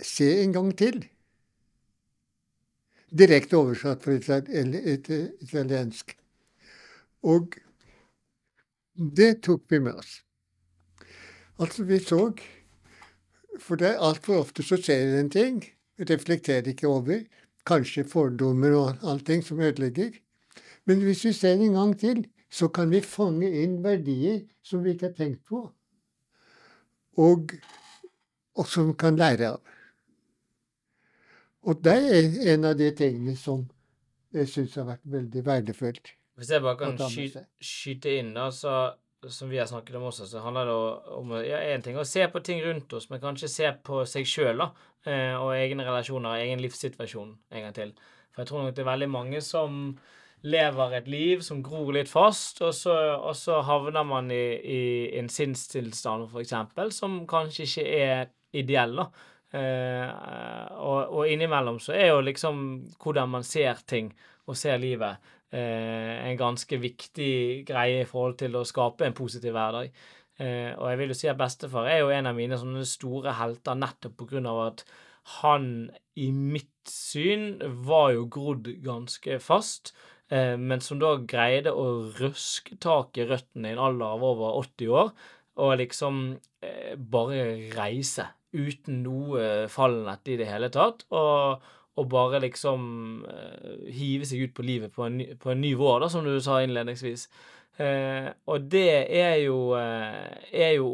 se 0.00 0.42
en 0.42 0.52
gang 0.52 0.72
til. 0.78 1.02
Direkte 3.16 3.56
oversatt 3.56 4.02
fra 4.02 4.16
italiensk. 4.16 6.16
Og 7.22 7.56
det 8.96 9.42
tok 9.44 9.62
vi 9.68 9.80
med 9.80 10.00
oss. 10.00 10.22
Altså, 11.58 11.84
vi 11.84 11.98
så 11.98 12.32
For 13.60 13.80
det 13.80 13.94
er 13.94 14.04
altfor 14.04 14.42
ofte 14.42 14.64
så 14.66 14.78
skjer 14.80 15.04
det 15.10 15.20
en 15.20 15.32
ting, 15.32 15.60
reflekterer 15.98 16.68
ikke 16.72 16.88
over. 16.88 17.24
Kanskje 17.66 18.04
fordommer 18.06 18.76
og 18.78 19.06
allting 19.06 19.42
som 19.44 19.60
ødelegger. 19.60 20.12
Men 20.86 21.02
hvis 21.02 21.24
vi 21.24 21.32
ser 21.32 21.58
en 21.58 21.74
gang 21.74 21.94
til, 21.98 22.26
så 22.50 22.68
kan 22.68 22.90
vi 22.90 23.00
fange 23.02 23.48
inn 23.62 23.80
verdier 23.84 24.44
som 24.62 24.84
vi 24.84 24.94
ikke 24.94 25.10
har 25.10 25.16
tenkt 25.18 25.42
på, 25.48 25.64
og, 27.16 27.56
og 28.54 28.68
som 28.70 28.92
vi 28.92 28.94
kan 28.98 29.18
lære 29.18 29.50
av. 29.56 29.72
Og 31.66 31.80
det 31.82 31.96
er 31.96 32.52
en 32.54 32.68
av 32.70 32.76
de 32.78 32.92
tingene 32.94 33.34
som 33.36 33.64
jeg 34.36 34.48
syns 34.52 34.76
har 34.78 34.86
vært 34.92 35.02
veldig 35.10 35.42
verdifullt. 35.46 36.12
Hvis 36.38 36.52
jeg 36.52 36.62
bare 36.62 36.78
kan 36.78 36.98
sky 37.00 37.26
skyte 37.58 38.12
inn, 38.20 38.34
da, 38.36 38.50
så 38.54 38.76
som 39.32 39.50
vi 39.50 39.58
har 39.60 39.68
snakket 39.70 39.96
om 39.98 40.08
også, 40.08 40.26
så 40.30 40.42
handler 40.44 40.68
det 40.68 40.74
om 41.16 41.32
ja, 41.44 41.60
ting 41.84 41.98
å 41.98 42.06
se 42.08 42.26
på 42.30 42.42
ting 42.44 42.60
rundt 42.64 42.92
oss, 42.96 43.08
men 43.10 43.22
kanskje 43.22 43.50
se 43.52 43.72
på 43.86 44.02
seg 44.08 44.28
sjøl 44.28 44.62
eh, 44.62 45.34
og 45.36 45.54
egne 45.56 45.86
relasjoner, 45.86 46.42
egen 46.44 46.62
livssituasjon 46.64 47.32
en 47.32 47.66
gang 47.66 47.74
til. 47.76 47.94
For 48.32 48.42
jeg 48.42 48.50
tror 48.50 48.64
nok 48.64 48.76
det 48.76 48.84
er 48.84 48.92
veldig 48.92 49.10
mange 49.12 49.42
som 49.44 49.96
lever 50.46 50.98
et 50.98 51.08
liv 51.10 51.40
som 51.42 51.62
gror 51.64 51.94
litt 51.96 52.10
fast, 52.10 52.60
og 52.62 52.74
så, 52.76 52.94
og 53.16 53.34
så 53.38 53.62
havner 53.66 54.04
man 54.06 54.30
i, 54.30 54.44
i 54.60 54.82
en 55.18 55.30
sinnstilstand, 55.32 56.28
f.eks., 56.30 56.54
som 56.98 57.22
kanskje 57.28 57.66
ikke 57.66 57.86
er 57.96 58.28
ideell. 58.56 59.00
da. 59.00 59.08
Eh, 59.56 60.08
og, 60.76 61.12
og, 61.14 61.22
innimellom 61.30 61.78
så 61.80 61.94
er 61.94 62.10
jo 62.10 62.22
liksom 62.26 62.62
hvordan 63.00 63.30
man 63.30 63.46
ser 63.46 63.78
ting 63.88 64.10
og 64.46 64.58
ser 64.58 64.78
livet, 64.82 65.22
en 65.54 66.36
ganske 66.36 66.76
viktig 66.82 67.64
greie 67.68 68.00
i 68.02 68.08
forhold 68.08 68.34
til 68.40 68.56
å 68.58 68.64
skape 68.66 69.06
en 69.06 69.14
positiv 69.16 69.54
hverdag. 69.54 69.92
Eh, 70.36 70.72
og 70.76 70.90
jeg 70.90 70.98
vil 71.00 71.12
jo 71.12 71.16
si 71.16 71.28
at 71.30 71.38
bestefar 71.40 71.88
er 71.88 72.02
jo 72.02 72.10
en 72.12 72.28
av 72.28 72.36
mine 72.36 72.58
sånne 72.60 72.84
store 72.88 73.32
helter 73.38 73.78
nettopp 73.78 74.18
på 74.20 74.28
grunn 74.32 74.48
av 74.50 74.60
at 74.66 74.82
han 75.40 75.88
i 76.20 76.28
mitt 76.30 76.90
syn 76.90 77.56
var 77.88 78.12
jo 78.14 78.26
grodd 78.32 78.68
ganske 78.84 79.38
fast. 79.42 79.94
Eh, 80.28 80.54
men 80.60 80.84
som 80.84 81.00
da 81.00 81.14
greide 81.24 81.72
å 81.72 82.12
røske 82.18 82.76
tak 82.82 83.16
i 83.16 83.26
røttene 83.30 83.72
i 83.72 83.76
en 83.76 83.84
alder 83.88 84.12
av 84.18 84.26
over 84.28 84.60
80 84.60 84.92
år, 84.92 85.14
og 85.56 85.78
liksom 85.80 86.20
eh, 86.60 86.92
bare 87.00 87.72
reise 87.72 88.28
uten 88.56 89.00
noe 89.06 89.66
fallnett 89.72 90.28
i 90.28 90.36
det 90.40 90.50
hele 90.50 90.68
tatt. 90.72 91.06
Og, 91.16 91.64
og 91.96 92.08
bare 92.12 92.42
liksom 92.44 92.82
uh, 93.24 93.76
hive 93.92 94.26
seg 94.28 94.46
ut 94.46 94.54
på 94.56 94.64
livet 94.66 94.92
på 94.92 95.06
en, 95.06 95.20
på 95.40 95.52
en 95.52 95.62
ny 95.62 95.72
vår, 95.78 96.02
da, 96.04 96.10
som 96.12 96.26
du 96.26 96.34
sa 96.44 96.60
innledningsvis. 96.62 97.26
Uh, 97.80 98.28
og 98.52 98.68
det 98.72 98.90
er 99.16 99.38
jo, 99.46 99.72
uh, 99.76 100.28
er 100.52 100.76
jo 100.76 100.90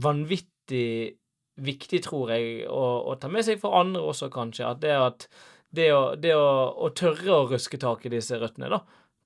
vanvittig 0.00 1.16
viktig, 1.60 2.00
tror 2.06 2.32
jeg, 2.32 2.64
å, 2.72 2.84
å, 3.10 3.16
ta 3.20 3.28
med 3.28 3.44
seg 3.44 3.60
for 3.60 3.76
andre 3.76 4.02
også, 4.08 4.30
kanskje. 4.32 4.68
At 4.70 4.80
det 4.84 4.96
at 4.96 5.28
det 5.70 5.90
å, 5.92 6.02
det 6.16 6.32
å, 6.34 6.48
å 6.80 6.90
tørre 6.96 7.36
å 7.36 7.48
ruske 7.50 7.78
tak 7.78 8.06
i 8.08 8.14
disse 8.14 8.40
røttene, 8.40 8.72
da. 8.72 8.80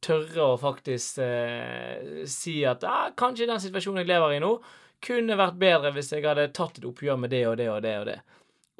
Tørre 0.05 0.51
å 0.51 0.57
faktisk 0.61 1.23
si 2.29 2.59
at 2.69 2.83
ah, 2.85 3.07
kanskje 3.17 3.47
den 3.49 3.63
situasjonen 3.63 4.03
jeg 4.03 4.11
lever 4.11 4.35
i 4.35 4.41
nå, 4.43 4.51
kunne 5.05 5.39
vært 5.39 5.57
bedre 5.61 5.93
hvis 5.95 6.11
jeg 6.13 6.27
hadde 6.27 6.51
tatt 6.57 6.77
et 6.81 6.89
oppgjør 6.89 7.23
med 7.23 7.33
det 7.33 7.45
og 7.49 7.57
det 7.61 7.71
og 7.73 7.81
det 7.87 7.95
og 8.03 8.07
det. 8.11 8.19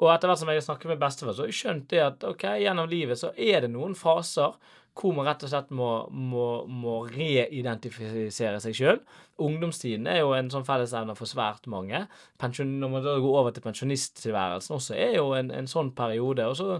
Og 0.03 0.09
etter 0.11 0.27
hvert 0.27 0.41
som 0.41 0.49
jeg 0.51 0.63
snakket 0.65 0.91
med 0.91 0.99
bestefar, 0.99 1.35
så 1.35 1.45
har 1.45 1.53
jeg 1.91 2.01
at 2.03 2.25
ok, 2.27 2.49
gjennom 2.59 2.89
livet 2.91 3.19
så 3.19 3.31
er 3.35 3.63
det 3.63 3.71
noen 3.71 3.95
faser 3.95 4.57
hvor 4.95 5.11
man 5.15 5.27
rett 5.27 5.43
og 5.43 5.51
slett 5.51 5.71
må, 5.75 5.89
må, 6.07 6.45
må 6.71 6.93
reidentifisere 7.09 8.61
seg 8.63 8.77
sjøl. 8.77 9.01
Ungdomstiden 9.43 10.07
er 10.07 10.21
jo 10.21 10.31
en 10.37 10.51
sånn 10.51 10.67
fellesevne 10.67 11.17
for 11.19 11.27
svært 11.27 11.67
mange. 11.71 12.05
Pensjon, 12.39 12.77
når 12.79 12.93
man 12.93 13.03
da 13.03 13.17
går 13.19 13.39
over 13.41 13.55
til 13.55 13.65
pensjonisttilværelsen 13.65 14.77
også, 14.77 14.95
er 14.95 15.17
jo 15.17 15.33
en, 15.35 15.51
en 15.51 15.67
sånn 15.67 15.91
periode. 15.97 16.47
Og, 16.47 16.55
så, 16.55 16.79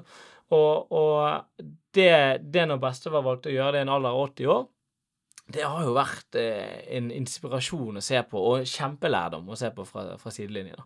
og, 0.56 0.96
og 0.96 1.76
det, 1.96 2.16
det 2.56 2.66
når 2.72 2.80
bestefar 2.88 3.26
valgte 3.26 3.52
å 3.52 3.58
gjøre 3.58 3.76
det 3.76 3.84
i 3.84 3.88
en 3.90 3.94
alder 3.98 4.16
av 4.16 4.24
80 4.30 4.56
år, 4.56 4.66
det 5.56 5.68
har 5.68 5.84
jo 5.86 5.94
vært 5.94 6.40
eh, 6.42 6.80
en 6.98 7.12
inspirasjon 7.14 8.00
å 8.00 8.04
se 8.04 8.24
på, 8.32 8.40
og 8.40 8.66
kjempelærdom 8.66 9.52
å 9.52 9.60
se 9.60 9.70
på 9.76 9.84
fra, 9.86 10.16
fra 10.22 10.32
sidelinjen. 10.34 10.80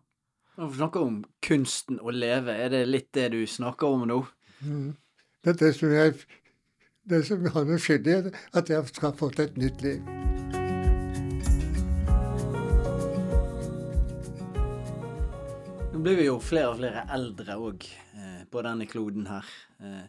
Når 0.59 0.67
du 0.67 0.73
snakker 0.75 1.03
om 1.07 1.19
kunsten 1.39 2.01
å 2.03 2.11
leve, 2.11 2.51
er 2.51 2.73
det 2.73 2.81
litt 2.89 3.13
det 3.15 3.29
du 3.31 3.37
snakker 3.47 3.93
om 3.95 4.01
nå? 4.09 4.17
Mm. 4.59 4.89
Det 5.39 5.53
er 5.53 5.59
det 5.61 5.69
som 5.77 5.93
jeg 5.93 6.17
det 7.07 7.19
som 7.29 7.45
har 7.53 7.63
noe 7.69 7.77
skyld 7.79 8.09
i, 8.11 8.17
at 8.59 8.71
jeg 8.73 8.89
skal 8.91 9.13
få 9.15 9.29
et 9.39 9.55
nytt 9.55 9.79
liv. 9.85 10.03
Nå 15.93 16.03
blir 16.03 16.19
vi 16.19 16.27
jo 16.27 16.35
flere 16.43 16.73
og 16.73 16.81
flere 16.81 17.07
eldre 17.15 17.55
òg 17.55 17.87
eh, 18.19 18.43
på 18.51 18.67
denne 18.67 18.91
kloden 18.91 19.31
her. 19.31 19.47
Eh, 19.79 20.05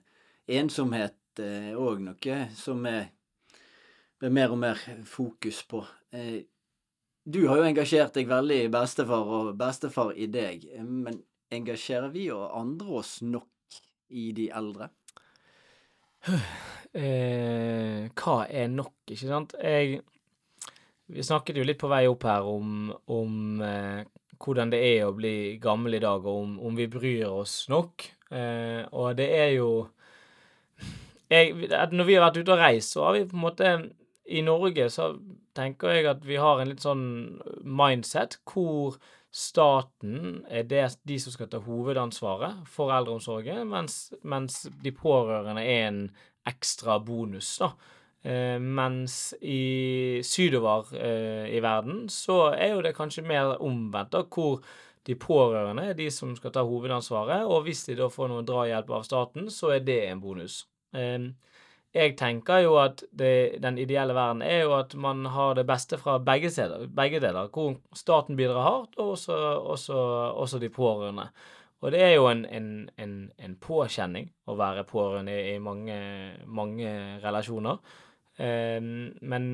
ensomhet 0.58 1.44
er 1.46 1.70
eh, 1.70 1.78
òg 1.78 2.02
noe 2.08 2.42
som 2.58 2.82
er 2.90 3.12
blir 4.18 4.34
mer 4.34 4.50
og 4.50 4.58
mer 4.66 4.82
fokus 5.06 5.62
på. 5.70 5.86
Eh, 6.10 6.42
du 7.24 7.42
har 7.48 7.60
jo 7.60 7.68
engasjert 7.68 8.14
deg 8.16 8.30
veldig 8.30 8.62
i 8.64 8.70
bestefar 8.72 9.34
og 9.38 9.50
bestefar 9.58 10.14
i 10.16 10.28
deg, 10.30 10.64
men 10.80 11.20
engasjerer 11.52 12.12
vi 12.14 12.28
og 12.32 12.54
andre 12.56 13.00
oss 13.02 13.18
nok 13.22 13.80
i 14.10 14.30
de 14.36 14.50
eldre? 14.54 14.90
Eh, 16.90 18.08
hva 18.18 18.32
er 18.50 18.64
nok, 18.66 18.96
ikke 19.06 19.28
sant? 19.28 19.52
Jeg, 19.62 20.00
vi 21.06 21.22
snakket 21.22 21.60
jo 21.60 21.62
litt 21.62 21.78
på 21.78 21.86
vei 21.86 22.00
opp 22.10 22.24
her 22.26 22.48
om, 22.50 22.88
om 23.14 23.62
eh, 23.62 24.00
hvordan 24.42 24.72
det 24.72 24.80
er 24.88 25.04
å 25.06 25.14
bli 25.14 25.60
gammel 25.62 25.94
i 26.00 26.02
dag, 26.02 26.26
og 26.26 26.40
om, 26.48 26.56
om 26.66 26.74
vi 26.74 26.88
bryr 26.90 27.28
oss 27.28 27.68
nok. 27.70 28.08
Eh, 28.34 28.82
og 28.90 29.14
det 29.20 29.28
er 29.36 29.52
jo 29.54 29.70
jeg, 31.30 31.54
Når 31.94 32.08
vi 32.08 32.18
har 32.18 32.26
vært 32.26 32.42
ute 32.42 32.56
og 32.56 32.62
reist, 32.64 32.96
så 32.96 33.06
har 33.06 33.20
vi 33.20 33.24
på 33.30 33.38
en 33.38 33.46
måte 33.46 33.72
i 34.30 34.42
Norge 34.46 34.90
så 34.90 35.12
tenker 35.60 35.94
jeg 35.94 36.08
at 36.10 36.26
vi 36.26 36.40
har 36.40 36.60
en 36.60 36.72
litt 36.72 36.84
sånn 36.84 37.06
mindset 37.62 38.40
hvor 38.48 38.96
staten 39.30 40.42
er 40.50 40.66
det, 40.66 40.82
de 41.06 41.18
som 41.22 41.34
skal 41.34 41.48
ta 41.50 41.60
hovedansvaret 41.62 42.66
for 42.70 42.90
eldreomsorgen, 42.94 43.62
mens, 43.70 44.10
mens 44.26 44.64
de 44.82 44.92
pårørende 44.94 45.62
er 45.62 45.86
en 45.86 46.04
ekstra 46.50 46.98
bonus, 47.04 47.52
da. 47.62 47.72
Eh, 48.20 48.58
mens 48.60 49.32
i 49.40 50.20
sydover 50.26 50.90
eh, 50.92 51.46
i 51.56 51.60
verden 51.64 52.02
så 52.12 52.50
er 52.52 52.74
jo 52.74 52.82
det 52.84 52.92
kanskje 52.98 53.24
mer 53.24 53.54
omvendt, 53.64 54.12
da, 54.12 54.26
hvor 54.26 54.58
de 55.08 55.16
pårørende 55.16 55.86
er 55.88 55.96
de 55.96 56.10
som 56.12 56.34
skal 56.36 56.52
ta 56.52 56.66
hovedansvaret, 56.66 57.46
og 57.46 57.64
hvis 57.64 57.86
de 57.86 57.96
da 58.02 58.10
får 58.12 58.28
noe 58.28 58.44
drahjelp 58.44 58.90
av 58.98 59.06
staten, 59.06 59.48
så 59.52 59.76
er 59.76 59.86
det 59.86 60.02
en 60.10 60.20
bonus. 60.20 60.64
Eh, 60.92 61.30
jeg 61.94 62.14
tenker 62.18 62.62
jo 62.62 62.76
at 62.78 63.02
det, 63.10 63.60
den 63.62 63.78
ideelle 63.82 64.14
verden 64.14 64.44
er 64.46 64.60
jo 64.62 64.76
at 64.76 64.94
man 64.94 65.24
har 65.34 65.56
det 65.58 65.66
beste 65.66 65.98
fra 65.98 66.18
begge, 66.22 66.50
steder, 66.54 66.86
begge 66.86 67.18
deler. 67.22 67.50
Hvor 67.50 67.74
staten 67.98 68.38
bidrar 68.38 68.62
hardt, 68.62 68.94
og 68.98 69.16
også, 69.16 69.38
også, 69.72 69.96
også 70.44 70.60
de 70.62 70.70
pårørende. 70.70 71.26
Og 71.80 71.92
det 71.92 72.02
er 72.04 72.14
jo 72.14 72.28
en, 72.28 72.44
en, 72.44 72.70
en, 73.00 73.14
en 73.40 73.56
påkjenning 73.58 74.28
å 74.46 74.54
være 74.60 74.86
pårørende 74.86 75.34
i, 75.54 75.58
mange, 75.58 75.98
mange 76.46 76.94
relasjoner. 77.24 77.80
Um, 78.38 79.10
men 79.20 79.44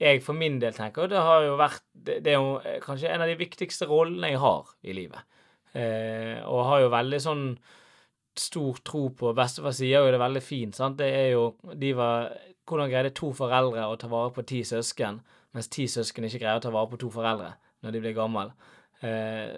jeg 0.00 0.20
for 0.24 0.36
min 0.36 0.60
del 0.62 0.74
tenker 0.76 1.08
det 1.10 1.18
har 1.20 1.42
jo 1.42 1.56
vært 1.58 1.82
Det, 1.92 2.20
er 2.30 2.36
jo 2.38 2.60
kanskje 2.84 3.10
en 3.10 3.24
av 3.24 3.28
de 3.28 3.34
viktigste 3.40 3.88
rollene 3.90 4.30
jeg 4.30 4.42
har 4.42 4.74
i 4.82 4.94
livet. 4.96 5.24
Uh, 5.72 6.42
og 6.50 6.66
har 6.68 6.84
jo 6.84 6.92
veldig 6.92 7.20
sånn 7.22 7.44
stor 8.38 8.78
tro 8.86 9.08
på 9.16 9.32
Bestefar 9.36 9.74
sier 9.76 10.04
jo 10.04 10.12
det 10.12 10.20
veldig 10.20 10.42
fint. 10.42 10.76
sant? 10.76 10.98
Det 10.98 11.08
er 11.08 11.30
jo 11.34 11.54
de 11.74 11.92
var, 11.96 12.30
Hvordan 12.70 12.90
greide 12.92 13.10
to 13.16 13.32
foreldre 13.34 13.88
å 13.90 13.96
ta 13.98 14.06
vare 14.06 14.30
på 14.30 14.44
ti 14.46 14.60
søsken, 14.62 15.16
mens 15.56 15.68
ti 15.68 15.88
søsken 15.90 16.28
ikke 16.28 16.38
greier 16.44 16.60
å 16.60 16.62
ta 16.62 16.70
vare 16.70 16.86
på 16.92 17.00
to 17.02 17.08
foreldre 17.10 17.56
når 17.82 17.96
de 17.96 18.02
blir 18.04 18.14
gamle? 18.14 18.52
Eh, 19.00 19.48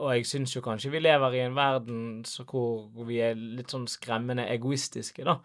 og 0.00 0.14
jeg 0.16 0.26
syns 0.26 0.56
jo 0.56 0.62
kanskje 0.64 0.90
vi 0.90 1.02
lever 1.04 1.36
i 1.36 1.42
en 1.44 1.54
verden 1.54 2.24
hvor 2.48 3.04
vi 3.06 3.20
er 3.22 3.36
litt 3.36 3.70
sånn 3.70 3.86
skremmende 3.86 4.48
egoistiske, 4.48 5.26
da. 5.28 5.36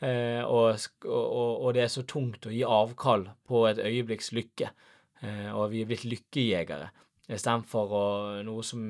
Eh, 0.00 0.42
og, 0.42 0.80
og, 1.06 1.50
og, 1.60 1.68
det 1.76 1.84
er 1.84 1.92
så 1.92 2.02
tungt 2.08 2.48
å 2.48 2.52
gi 2.52 2.64
avkall 2.64 3.26
på 3.48 3.66
et 3.68 3.80
øyeblikks 3.84 4.32
lykke. 4.36 4.72
Eh, 5.20 5.50
og 5.52 5.70
vi 5.72 5.82
er 5.82 5.90
blitt 5.90 6.06
lykkejegere. 6.08 6.90
Istedenfor 7.30 7.92
noe 8.42 8.62
som 8.66 8.82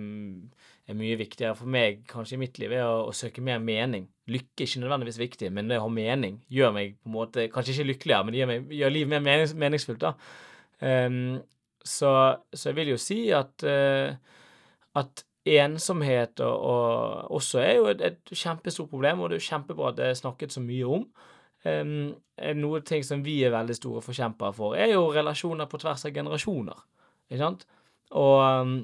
er 0.88 0.96
mye 0.96 1.16
viktigere 1.20 1.56
for 1.58 1.70
meg 1.70 2.02
kanskje 2.08 2.36
i 2.36 2.40
mitt 2.40 2.58
liv, 2.60 2.72
er 2.72 2.86
å, 2.88 3.06
å, 3.10 3.14
søke 3.16 3.42
mer 3.44 3.60
mening. 3.62 4.06
Lykke 4.30 4.64
er 4.64 4.68
ikke 4.68 4.82
nødvendigvis 4.82 5.20
viktig, 5.20 5.50
men 5.54 5.70
det 5.70 5.78
å 5.78 5.86
ha 5.86 5.92
mening 5.92 6.38
gjør 6.52 6.74
meg 6.76 6.94
på 6.98 7.10
en 7.10 7.16
måte 7.16 7.48
Kanskje 7.52 7.76
ikke 7.76 7.88
lykkeligere, 7.92 8.26
men 8.26 8.34
det 8.34 8.40
gjør, 8.40 8.50
meg, 8.50 8.76
gjør 8.80 8.94
livet 8.94 9.12
mer 9.12 9.24
menings, 9.26 9.56
meningsfullt. 9.64 10.06
da. 10.06 10.14
Um, 10.80 11.40
så, 11.84 12.12
så, 12.52 12.70
jeg 12.70 12.78
vil 12.78 12.94
jo 12.94 13.00
si 13.00 13.18
at, 13.36 13.64
uh, 13.64 14.14
at 15.00 15.24
ensomhet 15.50 16.40
og, 16.44 16.64
og, 16.70 17.34
også 17.40 17.60
er 17.64 17.74
jo 17.78 17.90
et, 17.92 18.04
et, 18.04 18.32
kjempestort 18.32 18.90
problem, 18.90 19.20
og 19.20 19.30
det 19.30 19.38
er 19.38 19.42
jo 19.42 19.50
kjempebra 19.50 19.92
at 19.92 20.00
det 20.00 20.08
er 20.08 20.22
snakket 20.22 20.56
så 20.56 20.64
mye 20.64 20.96
om. 20.98 21.04
Um, 21.60 22.14
noe 22.56 22.80
ting 22.88 23.04
som 23.04 23.20
vi 23.24 23.42
er 23.44 23.52
veldig 23.52 23.76
store 23.76 24.00
forkjempere 24.04 24.56
for, 24.56 24.78
er 24.80 24.94
jo 24.94 25.10
relasjoner 25.12 25.68
på 25.68 25.80
tvers 25.82 26.06
av 26.08 26.16
generasjoner. 26.16 26.80
Ikke 27.28 27.42
sant? 27.42 27.68
Og 28.18 28.62
um, 28.62 28.74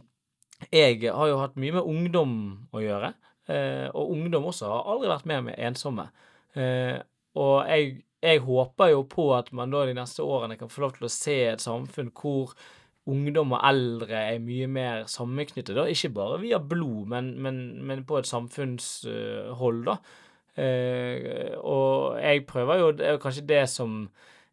jeg 0.73 1.01
har 1.13 1.31
jo 1.31 1.41
hatt 1.43 1.59
mye 1.61 1.75
med 1.77 1.89
ungdom 1.91 2.33
å 2.75 2.81
gjøre, 2.81 3.13
eh, 3.53 3.87
og 3.93 4.15
ungdom 4.15 4.49
også 4.49 4.71
har 4.71 4.89
aldri 4.93 5.11
vært 5.13 5.29
mer 5.29 5.45
med 5.51 5.61
ensomme. 5.69 6.09
Eh, 6.57 6.97
og 7.37 7.69
jeg, 7.69 7.91
jeg, 8.25 8.41
håper 8.47 8.95
jo 8.95 9.03
på 9.11 9.29
at 9.37 9.53
man 9.57 9.75
da 9.75 9.85
de 9.87 9.97
neste 9.99 10.25
årene 10.25 10.57
kan 10.57 10.73
få 10.73 10.87
lov 10.87 10.97
til 10.97 11.09
å 11.09 11.13
se 11.13 11.37
et 11.51 11.65
samfunn 11.65 12.09
hvor 12.17 12.55
ungdom 13.07 13.53
og 13.55 13.67
eldre 13.69 14.23
er 14.33 14.41
mye 14.43 14.67
mer 14.71 15.05
sammenknyttet, 15.11 15.77
da. 15.77 15.85
Ikke 15.87 16.15
bare 16.17 16.41
via 16.43 16.59
blod, 16.59 17.05
men, 17.13 17.35
men, 17.43 17.61
men 17.87 18.07
på 18.09 18.19
et 18.19 18.31
samfunnshold, 18.31 19.85
da. 19.87 19.99
Eh, 20.57 21.53
og 21.61 22.17
jeg 22.17 22.47
prøver 22.49 22.79
jo 22.81 22.85
Det 22.97 23.05
er 23.05 23.11
jo 23.13 23.21
kanskje 23.21 23.43
det 23.45 23.59
som 23.69 24.07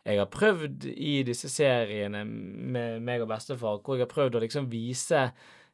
jeg 0.04 0.20
har 0.20 0.32
prøvd 0.32 0.86
i 0.92 1.22
disse 1.24 1.48
seriene 1.50 2.26
med 2.28 3.04
meg 3.06 3.24
og 3.24 3.30
bestefar, 3.32 3.80
hvor 3.80 3.96
jeg 3.96 4.04
har 4.04 4.12
prøvd 4.12 4.36
å 4.36 4.42
liksom 4.44 4.66
vise 4.72 5.30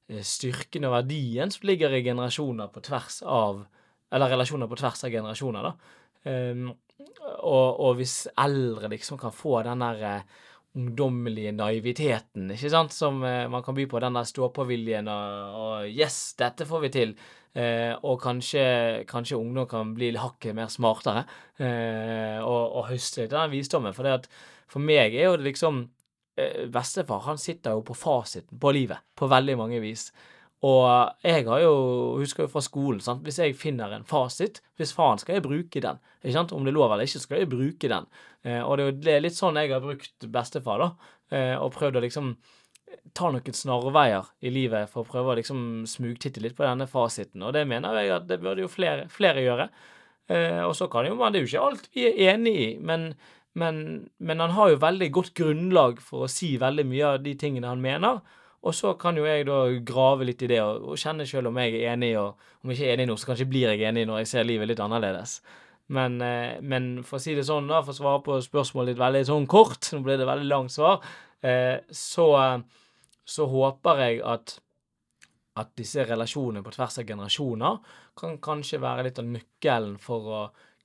Eh, 0.10 0.26
styrken 0.26 0.88
og 0.90 0.96
verdien 0.98 1.52
som 1.54 1.68
ligger 1.70 1.94
i 1.94 2.04
generasjoner 2.06 2.72
på 2.74 2.82
tvers 2.86 3.22
av 3.22 3.66
Eller 4.10 4.32
relasjoner 4.34 4.66
på 4.66 4.78
tvers 4.80 5.04
av 5.06 5.12
generasjoner, 5.14 5.66
da. 5.68 5.98
Um, 6.26 6.64
og, 7.46 7.68
og, 7.78 7.92
hvis 8.00 8.24
eldre 8.42 8.90
liksom 8.90 9.20
kan 9.22 9.30
få 9.30 9.60
den 9.68 9.84
der 9.84 10.00
uh, 10.02 10.40
ungdommelige 10.74 11.52
naiviteten, 11.54 12.48
ikke 12.56 12.72
sant, 12.74 12.96
som 12.96 13.22
uh, 13.22 13.46
man 13.54 13.62
kan 13.62 13.78
by 13.78 13.86
på, 13.86 14.02
den 14.02 14.18
der 14.18 14.26
stå-på-viljen 14.26 15.12
og, 15.14 15.60
og, 15.60 15.86
'yes, 15.94 16.18
dette 16.42 16.66
får 16.66 16.82
vi 16.88 16.90
til', 16.96 17.14
uh, 17.58 17.94
og 18.06 18.20
kanskje, 18.22 18.66
kanskje, 19.10 19.40
ungdom 19.40 19.68
kan 19.70 19.94
bli 19.98 20.12
hakket 20.18 20.58
mer 20.58 20.70
smartere 20.74 21.26
og, 21.60 22.62
og 22.80 22.86
høste 22.88 23.26
litt 23.26 23.34
av 23.34 23.48
den 23.48 23.58
visdommen. 23.58 23.96
For, 23.96 24.08
at, 24.08 24.30
for 24.70 24.80
meg 24.80 25.16
er 25.16 25.26
jo 25.28 25.40
det 25.40 25.50
liksom 25.50 25.88
Eh, 26.40 26.68
bestefar 26.68 27.20
han 27.20 27.38
sitter 27.38 27.76
jo 27.76 27.84
på 27.84 27.96
fasiten 27.98 28.60
på 28.60 28.72
livet 28.72 29.04
på 29.18 29.28
veldig 29.28 29.58
mange 29.60 29.80
vis. 29.84 30.10
Og 30.64 30.86
jeg 31.24 31.46
har 31.48 31.62
jo, 31.64 31.76
husker 32.20 32.44
jo 32.46 32.52
fra 32.52 32.62
skolen, 32.64 33.00
sant? 33.04 33.24
hvis 33.24 33.40
jeg 33.40 33.56
finner 33.56 33.94
en 33.96 34.04
fasit, 34.08 34.60
hvis 34.76 34.92
faen 34.96 35.20
skal 35.20 35.38
jeg 35.38 35.46
bruke 35.46 35.84
den. 35.84 36.02
Ikke 36.20 36.36
sant? 36.36 36.52
Om 36.56 36.68
det 36.68 36.74
er 36.74 36.76
lov 36.76 36.92
eller 36.92 37.08
ikke, 37.08 37.22
skal 37.24 37.42
jeg 37.42 37.52
bruke 37.52 37.92
den. 37.92 38.08
Eh, 38.44 38.60
og 38.60 38.80
det 39.04 39.14
er 39.14 39.24
litt 39.24 39.38
sånn 39.38 39.60
jeg 39.60 39.72
har 39.72 39.84
brukt 39.84 40.28
bestefar, 40.32 40.84
da. 40.84 41.14
Eh, 41.32 41.56
og 41.56 41.72
prøvd 41.76 42.00
å 42.00 42.04
liksom 42.04 42.34
ta 43.14 43.32
noen 43.34 43.56
snarveier 43.56 44.28
i 44.46 44.52
livet 44.54 44.92
for 44.92 45.04
å 45.04 45.10
prøve 45.10 45.34
å 45.34 45.40
liksom 45.40 45.88
smugtitte 45.90 46.44
litt 46.44 46.56
på 46.58 46.66
denne 46.66 46.88
fasiten. 46.90 47.44
Og 47.44 47.56
det 47.56 47.66
mener 47.70 47.98
jeg 48.00 48.14
at 48.16 48.30
det 48.30 48.40
burde 48.42 48.64
jo 48.64 48.72
flere, 48.72 49.08
flere 49.12 49.44
gjøre. 49.46 49.70
Eh, 50.30 50.62
og 50.64 50.76
så 50.78 50.88
kan 50.92 51.08
jo 51.10 51.18
man 51.18 51.34
Det 51.34 51.40
er 51.40 51.46
jo 51.46 51.50
ikke 51.50 51.68
alt 51.68 51.88
vi 51.96 52.06
er 52.06 52.36
enig 52.36 52.56
i, 52.56 52.72
men 52.80 53.14
men, 53.58 54.10
men, 54.18 54.40
han 54.40 54.54
har 54.56 54.70
jo 54.70 54.82
veldig 54.82 55.08
godt 55.12 55.34
grunnlag 55.38 56.02
for 56.06 56.26
å 56.26 56.32
si 56.32 56.54
veldig 56.62 56.86
mye 56.88 57.16
av 57.16 57.24
de 57.24 57.34
tingene 57.40 57.68
han 57.68 57.82
mener. 57.82 58.20
Og 58.60 58.76
så 58.76 58.94
kan 59.00 59.18
jo 59.18 59.26
jeg 59.28 59.48
da 59.48 59.62
grave 59.88 60.28
litt 60.28 60.44
i 60.44 60.50
det 60.52 60.60
og, 60.62 60.84
og 60.92 61.00
kjenne 61.00 61.26
sjøl 61.28 61.48
om 61.50 61.60
jeg 61.62 61.80
er 61.80 61.94
enig, 61.94 62.12
og 62.20 62.38
om 62.64 62.72
jeg 62.72 62.80
ikke 62.80 62.90
er 62.90 62.98
enig 62.98 63.08
nå, 63.10 63.16
så 63.20 63.32
kanskje 63.32 63.48
blir 63.50 63.72
jeg 63.72 63.88
enig 63.88 64.06
når 64.08 64.22
jeg 64.22 64.32
ser 64.34 64.48
livet 64.48 64.70
litt 64.70 64.84
annerledes. 64.84 65.40
Men, 65.96 66.20
eh, 66.22 66.60
men 66.62 66.92
for 67.08 67.18
å 67.18 67.24
si 67.24 67.34
det 67.38 67.48
sånn, 67.48 67.70
da, 67.72 67.80
for 67.86 67.96
å 67.96 68.00
svare 68.00 68.24
på 68.26 68.38
spørsmålet 68.46 68.94
litt 68.94 69.02
veldig 69.02 69.24
sånn 69.32 69.48
kort, 69.50 69.90
nå 69.96 70.04
ble 70.06 70.20
det 70.20 70.28
veldig 70.30 70.50
langt 70.52 70.76
svar, 70.76 71.00
så, 71.40 72.26
så 73.24 73.46
håper 73.48 74.02
jeg 74.04 74.18
at 74.28 74.58
at 75.60 75.76
disse 75.78 76.04
relasjonene 76.08 76.64
på 76.64 76.74
tvers 76.74 77.00
av 77.02 77.08
generasjoner 77.10 77.80
kan 78.20 78.38
kanskje 78.44 78.82
være 78.84 79.08
litt 79.10 79.20
av 79.22 79.30
nøkkelen 79.30 79.98
for 80.02 80.34
å 80.40 80.42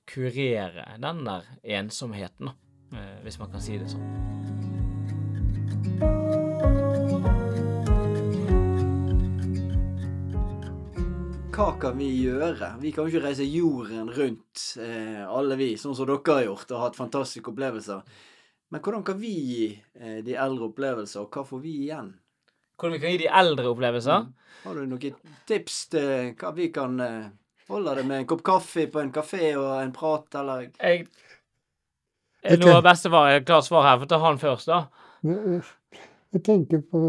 kurere 0.09 0.85
den 1.01 1.23
der 1.25 1.47
ensomheten, 1.79 2.51
eh, 2.93 3.17
hvis 3.23 3.39
man 3.41 3.51
kan 3.53 3.63
si 3.63 3.79
det 3.81 3.89
sånn. 3.89 4.05
Hva 11.55 11.69
kan 11.79 11.95
vi 11.95 12.09
gjøre? 12.19 12.73
Vi 12.81 12.91
kan 12.91 13.05
jo 13.07 13.13
ikke 13.13 13.25
reise 13.29 13.45
jorden 13.47 14.11
rundt, 14.11 14.63
eh, 14.77 15.23
alle 15.23 15.55
vi, 15.55 15.75
sånn 15.79 15.95
som 15.95 16.05
dere 16.05 16.19
har 16.27 16.43
gjort 16.49 16.71
og 16.75 16.81
hatt 16.81 16.99
fantastiske 16.99 17.53
opplevelser. 17.53 18.03
Men 18.73 18.81
hvordan 18.81 19.03
kan 19.05 19.17
vi 19.21 19.33
gi 19.33 19.65
eh, 19.99 20.21
de 20.25 20.35
eldre 20.41 20.69
opplevelser, 20.71 21.25
og 21.25 21.33
hva 21.35 21.45
får 21.47 21.61
vi 21.63 21.73
igjen? 21.85 22.13
Hvordan 22.75 22.95
vi 22.95 23.01
kan 23.03 23.13
gi 23.13 23.21
de 23.21 23.31
eldre 23.41 23.71
opplevelser? 23.71 24.25
Mm. 24.25 24.53
Har 24.65 24.75
du 24.75 24.85
noen 24.89 25.19
tips 25.47 25.77
til 25.93 26.31
hva 26.39 26.53
vi 26.55 26.69
kan 26.75 27.01
eh, 27.03 27.25
Holder 27.65 27.97
det 27.97 28.03
med 28.05 28.19
en 28.21 28.27
kopp 28.29 28.43
kaffe 28.45 28.83
på 28.93 28.99
en 29.01 29.07
kafé 29.09 29.55
og 29.57 29.71
en 29.79 29.93
prat, 29.93 30.27
eller 30.37 30.67
Jeg 30.77 31.07
Nå 32.61 32.67
har 32.69 32.83
bestefar 32.85 33.31
et 33.31 33.47
klart 33.47 33.65
svar 33.65 33.87
her, 33.87 33.97
for 33.97 34.11
ta 34.11 34.19
han 34.21 34.37
først, 34.37 34.69
da. 34.69 34.83
Jeg 35.25 36.43
tenker 36.45 36.83
på 36.91 37.01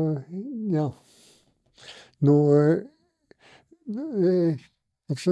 Ja. 0.73 0.87
Nå 2.25 2.37
Altså, 5.11 5.31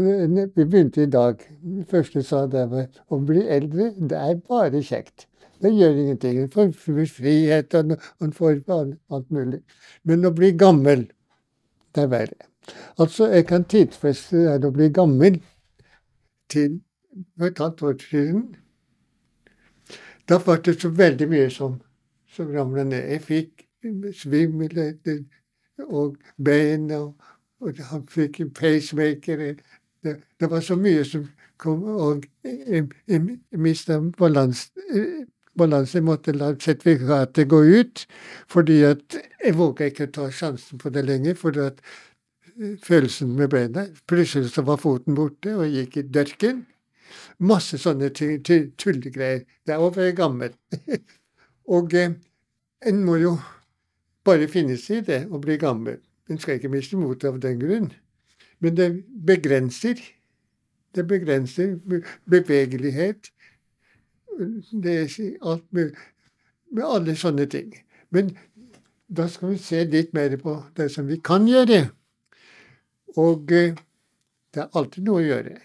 vi 0.54 0.64
begynte 0.64 1.02
i 1.02 1.10
dag. 1.10 1.40
Det 1.62 1.87
første 1.90 2.22
sa 2.22 2.44
det 2.46 2.68
var 2.70 2.84
å 3.10 3.18
bli 3.18 3.40
eldre, 3.50 3.88
det 3.96 4.20
er 4.20 4.37
bare 4.44 4.82
kjekt. 4.87 5.26
Det 5.64 5.70
gjør 5.72 6.00
ingenting. 6.00 6.38
En 6.42 6.50
får 6.53 7.07
frihet, 7.09 7.74
og 7.74 7.96
en 8.20 8.33
får 8.33 8.59
alt 8.68 9.31
mulig. 9.33 9.62
Men 10.05 10.29
å 10.29 10.33
bli 10.37 10.50
gammel, 10.61 11.07
det 11.94 12.03
er 12.05 12.11
verre. 12.12 12.48
Altså, 12.98 13.31
jeg 13.33 13.46
kan 13.48 13.64
tidfeste 13.64 14.59
det 14.61 14.68
å 14.68 14.74
bli 14.74 14.90
gammel 14.92 15.40
til 16.53 16.83
for 17.38 17.48
et 17.48 17.64
halvt 17.64 17.83
år 17.83 17.96
siden. 18.11 18.44
Da 20.29 20.38
var 20.46 20.61
det 20.61 20.81
så 20.81 20.88
veldig 20.88 21.29
mye 21.33 21.50
som, 21.50 21.81
som 22.29 22.53
ramla 22.53 22.85
ned. 22.85 23.09
Jeg 23.09 23.22
fikk 23.22 23.66
svimmel 24.20 24.96
og 25.88 26.16
bein, 26.44 26.90
og, 26.90 27.14
og 27.61 27.85
han 27.90 28.09
fikk 28.09 28.40
en 28.40 28.50
pacemaker. 28.50 29.55
Det, 30.05 30.16
det, 30.40 30.50
var 30.50 30.61
så 30.61 30.77
mye 30.77 31.05
som 31.05 31.29
kom, 31.57 31.85
og 31.85 32.24
jeg, 32.44 32.88
jeg, 33.09 33.38
jeg 33.53 33.61
mista 33.61 34.00
balansen 34.18 35.29
balanse. 35.58 35.98
Jeg 35.98 36.06
måtte 36.06 36.34
la 36.34 36.52
sertifikatet 36.60 37.48
gå 37.48 37.62
ut, 37.62 38.06
fordi 38.50 38.80
at 38.88 39.18
jeg 39.44 39.56
våga 39.58 39.90
ikke 39.90 40.10
ta 40.14 40.30
sjansen 40.30 40.78
på 40.78 40.92
det 40.94 41.04
lenger. 41.06 41.34
fordi 41.34 41.60
at 41.68 41.80
følelsen 42.82 43.36
med 43.36 43.48
beina. 43.48 43.86
Plutselig 44.06 44.50
så 44.50 44.62
var 44.62 44.76
foten 44.76 45.14
borte, 45.14 45.56
og 45.56 45.66
jeg 45.66 45.84
gikk 45.84 45.96
i 45.96 46.06
dørken. 46.14 46.62
Masse 47.38 47.78
sånne 47.78 48.10
tullegreier. 48.14 49.44
Det 49.66 49.74
er 49.74 49.82
over 49.82 50.10
gammel. 50.16 50.54
og 51.76 51.94
eh, 51.94 52.14
en 52.86 53.04
må 53.04 53.18
jo 53.22 53.36
bare 54.24 54.48
finne 54.48 54.76
seg 54.80 55.02
i 55.02 55.06
det 55.10 55.20
å 55.30 55.40
bli 55.42 55.58
gammel. 55.60 56.00
En 56.30 56.40
skal 56.40 56.58
ikke 56.58 56.72
miste 56.72 56.98
motet 56.98 57.28
av 57.28 57.40
den 57.42 57.58
grunn. 57.60 57.90
Men 58.62 58.76
det 58.78 58.90
begrenser. 59.26 59.98
Det 60.94 61.04
begrenser 61.10 61.74
bevegelighet. 62.30 63.32
Det 64.34 64.96
alt 65.42 65.66
med, 65.70 65.94
med 66.74 66.84
alle 66.84 67.14
sånne 67.18 67.46
ting. 67.50 67.70
Men 68.14 68.32
da 69.06 69.28
skal 69.30 69.54
vi 69.54 69.60
se 69.62 69.84
litt 69.86 70.14
mer 70.16 70.34
på 70.40 70.56
det 70.76 70.88
som 70.92 71.06
vi 71.10 71.20
kan 71.22 71.46
gjøre. 71.48 71.84
Og 73.20 73.52
eh, 73.54 73.76
det 74.54 74.62
er 74.64 74.76
alltid 74.78 75.06
noe 75.06 75.22
å 75.22 75.24
gjøre. 75.26 75.56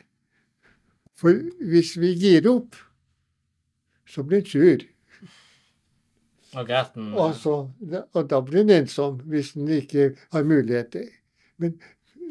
For 1.20 1.42
hvis 1.72 1.96
vi 2.00 2.14
gir 2.16 2.48
opp, 2.52 2.78
så 4.10 4.24
blir 4.26 4.44
en 4.44 4.50
sur. 4.50 4.86
Og, 6.58 6.70
og, 7.22 7.36
så, 7.38 7.56
og 8.18 8.30
da 8.30 8.40
blir 8.42 8.64
en 8.64 8.76
ensom 8.80 9.20
hvis 9.30 9.52
en 9.58 9.70
ikke 9.74 10.14
har 10.34 10.48
muligheter. 10.48 11.06
Men 11.62 11.76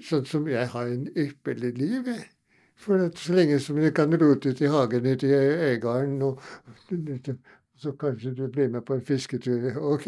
sånn 0.04 0.26
som 0.26 0.48
jeg 0.50 0.70
har 0.72 0.90
en 0.90 1.06
ypperlig 1.14 1.74
liv 1.78 2.10
For 2.78 3.04
at 3.08 3.18
så 3.18 3.34
lenge 3.34 3.58
som 3.60 3.76
du 3.76 3.90
kan 3.90 4.14
rote 4.14 4.52
ut 4.54 4.60
i 4.62 4.70
hagen 4.70 5.06
til 5.18 5.34
Øygarden, 5.34 6.22
og, 6.22 6.40
så 7.78 7.92
kanskje 7.92 8.34
du 8.34 8.46
blir 8.48 8.68
med 8.68 8.86
på 8.86 8.94
en 8.94 9.02
fisketur. 9.02 9.70
Og, 9.76 10.06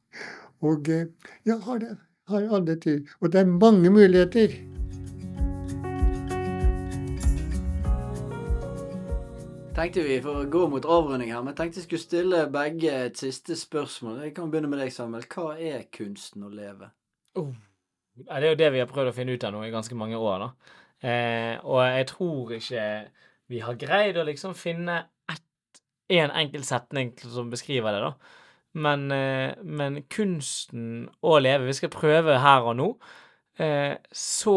og 0.68 0.88
ja, 1.46 1.58
har 1.58 1.78
det 1.78 1.96
har 2.28 2.56
alle 2.56 2.76
tid. 2.80 3.06
Og 3.20 3.32
det 3.32 3.40
er 3.40 3.46
mange 3.46 3.90
muligheter. 3.90 4.48
tenkte 9.74 10.04
vi 10.06 10.20
for 10.22 10.38
å 10.38 10.48
gå 10.48 10.68
mot 10.70 10.84
avrunding 10.86 11.32
her, 11.34 11.42
men 11.42 11.56
tenkte 11.58 11.80
jeg 11.80 11.88
skulle 11.88 12.04
stille 12.04 12.44
begge 12.52 12.92
et 13.08 13.18
siste 13.18 13.56
spørsmål. 13.58 14.20
Jeg 14.22 14.34
kan 14.36 14.50
begynne 14.52 14.70
med 14.70 14.78
deg, 14.80 14.92
Samuel. 14.94 15.26
Hva 15.26 15.56
er 15.58 15.88
kunsten 15.92 16.46
å 16.46 16.50
leve? 16.52 16.92
Oh. 17.34 17.50
Ja, 18.14 18.38
Det 18.38 18.46
er 18.46 18.54
jo 18.54 18.60
det 18.62 18.70
vi 18.72 18.80
har 18.84 18.88
prøvd 18.88 19.10
å 19.10 19.16
finne 19.16 19.34
ut 19.34 19.44
av 19.44 19.52
nå 19.52 19.64
i 19.66 19.72
ganske 19.74 19.98
mange 19.98 20.16
år, 20.16 20.46
da. 20.46 20.78
Eh, 21.04 21.58
og 21.60 21.82
jeg 21.84 22.06
tror 22.08 22.54
ikke 22.56 22.84
vi 23.52 23.60
har 23.60 23.76
greid 23.76 24.16
å 24.16 24.24
liksom 24.24 24.54
finne 24.56 25.02
én 26.08 26.24
en 26.28 26.32
enkelt 26.36 26.66
setning 26.68 27.12
som 27.20 27.50
beskriver 27.52 27.92
det, 27.92 28.00
da. 28.04 28.40
Men, 28.74 29.10
eh, 29.12 29.54
men, 29.62 30.02
kunsten 30.10 31.08
å 31.22 31.36
leve 31.38 31.68
Vi 31.68 31.76
skal 31.78 31.92
prøve 31.94 32.40
her 32.42 32.66
og 32.66 32.76
nå. 32.76 32.88
Eh, 33.58 33.96
så 34.10 34.56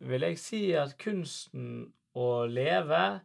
vil 0.00 0.22
jeg 0.22 0.38
si 0.40 0.62
at 0.72 0.96
kunsten 0.98 1.92
å 2.16 2.46
leve 2.48 3.20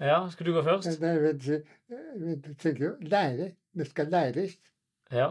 Ja, 0.00 0.28
skal 0.28 0.46
du 0.46 0.52
gå 0.52 0.62
først? 0.66 1.00
Nei, 1.00 1.14
vent, 1.22 2.48
tenker 2.58 2.84
jo 2.84 2.94
lære. 3.00 3.52
Det 3.76 3.86
skal 3.86 4.10
læres. 4.12 4.56
Ja. 5.12 5.30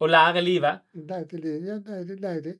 Å 0.00 0.06
lære 0.08 0.42
livet? 0.42 0.82
Lære, 0.94 1.38
livet, 1.38 1.68
ja, 1.68 1.76
lære, 1.86 2.16
lære. 2.16 2.54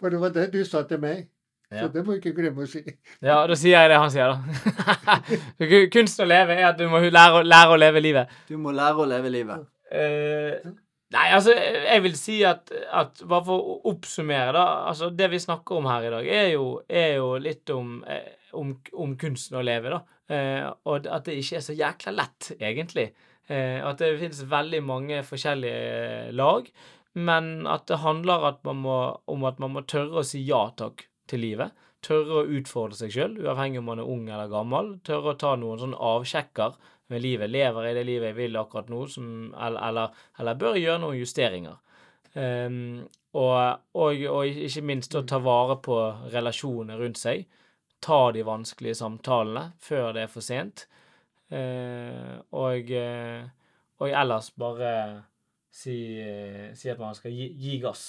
For 0.00 0.08
det 0.08 0.20
var 0.20 0.32
det 0.32 0.52
du 0.54 0.62
sa 0.64 0.82
til 0.88 1.02
meg. 1.02 1.26
Ja. 1.70 1.80
Så 1.82 1.88
det 1.90 2.02
må 2.06 2.14
du 2.14 2.20
ikke 2.20 2.34
glemme 2.36 2.62
å 2.62 2.68
si. 2.70 2.80
Ja, 3.24 3.40
da 3.50 3.54
sier 3.58 3.74
jeg 3.74 3.90
det 3.90 3.98
han 3.98 4.10
sier, 4.14 4.30
da. 4.30 5.78
Kunst 5.94 6.20
å 6.22 6.26
leve 6.28 6.54
er 6.54 6.68
at 6.68 6.78
du 6.78 6.84
må 6.90 7.00
lære, 7.02 7.42
lære, 7.42 7.72
å 7.74 7.78
leve 7.80 8.02
livet. 8.04 8.34
Du 8.46 8.54
må 8.62 8.74
lære 8.74 9.02
å 9.02 9.06
leve 9.10 9.32
livet. 9.34 9.64
Uh, 9.90 10.76
nei, 11.14 11.24
altså, 11.34 11.56
jeg 11.56 12.04
vil 12.04 12.14
si 12.18 12.36
at, 12.46 12.70
at, 12.70 13.22
Bare 13.26 13.46
for 13.48 13.72
å 13.72 13.76
oppsummere, 13.90 14.52
da. 14.54 14.66
Altså, 14.92 15.10
det 15.10 15.30
vi 15.32 15.42
snakker 15.42 15.80
om 15.80 15.88
her 15.90 16.06
i 16.06 16.12
dag, 16.14 16.28
er 16.38 16.52
jo, 16.52 16.68
er 16.86 17.16
jo 17.18 17.32
litt 17.42 17.74
om, 17.74 17.98
eh, 18.14 18.30
om, 18.54 18.70
om, 18.94 19.18
kunsten 19.18 19.58
å 19.58 19.64
leve, 19.66 19.96
da. 19.96 20.00
Uh, 20.30 20.70
og 20.86 21.10
at 21.10 21.26
det 21.26 21.40
ikke 21.40 21.58
er 21.58 21.66
så 21.66 21.74
jækla 21.74 22.14
lett, 22.14 22.52
egentlig. 22.60 23.08
Uh, 23.50 23.82
at 23.90 23.98
det 23.98 24.12
finnes 24.22 24.46
veldig 24.54 24.84
mange 24.86 25.18
forskjellige 25.26 26.30
lag. 26.38 26.70
Men 27.18 27.66
at 27.66 27.90
det 27.90 28.04
handler 28.06 28.52
at 28.52 28.66
må, 28.70 28.96
om 29.26 29.50
at 29.50 29.58
man 29.58 29.74
må 29.74 29.82
tørre 29.88 30.22
å 30.22 30.26
si 30.26 30.46
ja 30.46 30.62
takk 30.78 31.08
til 31.30 31.42
livet. 31.44 31.86
Tørre 32.06 32.42
å 32.42 32.50
utfordre 32.58 32.98
seg 32.98 33.14
sjøl, 33.14 33.38
uavhengig 33.42 33.80
om 33.80 33.88
man 33.90 34.02
er 34.02 34.10
ung 34.10 34.28
eller 34.28 34.50
gammel. 34.52 34.92
Tørre 35.06 35.32
å 35.32 35.40
ta 35.40 35.54
noen 35.58 35.80
sånne 35.80 35.98
avsjekker 36.12 36.76
med 37.12 37.22
livet. 37.22 37.50
Lever 37.50 37.88
jeg 37.88 37.98
det 37.98 38.06
livet 38.06 38.30
jeg 38.30 38.38
vil 38.38 38.58
akkurat 38.60 38.90
nå, 38.92 39.02
som, 39.10 39.28
eller, 39.54 39.80
eller, 39.88 40.24
eller, 40.40 40.58
bør 40.60 40.76
jeg 40.76 40.86
gjøre 40.86 41.02
noen 41.02 41.20
justeringer? 41.20 41.78
Um, 42.36 43.06
og, 43.36 43.54
og, 43.96 44.24
og, 44.28 44.58
ikke 44.68 44.84
minst 44.84 45.16
å 45.16 45.24
ta 45.28 45.40
vare 45.42 45.78
på 45.84 45.98
relasjonene 46.32 46.98
rundt 47.00 47.20
seg. 47.20 47.46
Ta 48.04 48.26
de 48.32 48.44
vanskelige 48.46 48.98
samtalene 49.00 49.70
før 49.82 50.12
det 50.16 50.26
er 50.26 50.32
for 50.32 50.44
sent. 50.44 50.86
Uh, 51.50 52.36
og, 52.58 52.90
uh, 52.92 53.46
og, 54.02 54.10
ellers 54.10 54.50
bare 54.58 54.92
si, 55.72 55.96
uh, 56.20 56.68
si, 56.76 56.90
at 56.92 57.00
man 57.00 57.16
skal 57.16 57.34
gi, 57.34 57.50
gi 57.62 57.80
gass. 57.82 58.08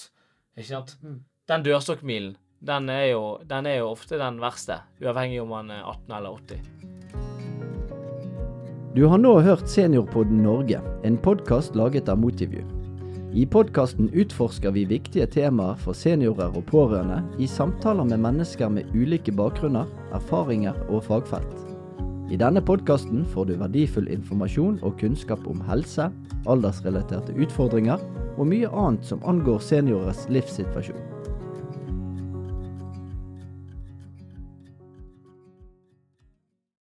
Ikke 0.58 0.70
sant? 0.74 0.98
Mm. 1.06 1.22
Den 1.48 1.64
dørstokkmilen 1.64 2.36
den 2.60 2.90
er, 2.90 3.06
jo, 3.12 3.38
den 3.46 3.66
er 3.70 3.82
jo 3.82 3.92
ofte 3.92 4.18
den 4.18 4.40
verste, 4.42 4.80
uavhengig 5.02 5.42
om 5.44 5.52
man 5.54 5.70
er 5.70 5.84
18 5.86 6.16
eller 6.18 6.30
80. 6.42 6.60
Du 8.96 9.06
har 9.06 9.20
nå 9.22 9.36
hørt 9.46 9.70
Seniorpodden 9.70 10.42
Norge, 10.42 10.82
en 11.06 11.18
podkast 11.22 11.76
laget 11.78 12.10
av 12.10 12.18
Motivju. 12.18 12.64
I 13.38 13.46
podkasten 13.46 14.10
utforsker 14.10 14.74
vi 14.74 14.88
viktige 14.90 15.28
temaer 15.30 15.78
for 15.78 15.94
seniorer 15.94 16.56
og 16.58 16.66
pårørende 16.66 17.20
i 17.38 17.46
samtaler 17.46 18.08
med 18.10 18.24
mennesker 18.24 18.72
med 18.74 18.90
ulike 18.96 19.32
bakgrunner, 19.38 19.86
erfaringer 20.18 20.74
og 20.88 21.04
fagfelt. 21.06 21.54
I 22.34 22.40
denne 22.42 22.64
podkasten 22.66 23.28
får 23.36 23.52
du 23.52 23.54
verdifull 23.62 24.10
informasjon 24.10 24.80
og 24.82 24.98
kunnskap 24.98 25.46
om 25.48 25.62
helse, 25.70 26.10
aldersrelaterte 26.50 27.38
utfordringer 27.38 28.02
og 28.38 28.50
mye 28.50 28.72
annet 28.72 29.06
som 29.06 29.22
angår 29.30 29.62
seniorers 29.62 30.26
livssituasjon. 30.34 31.17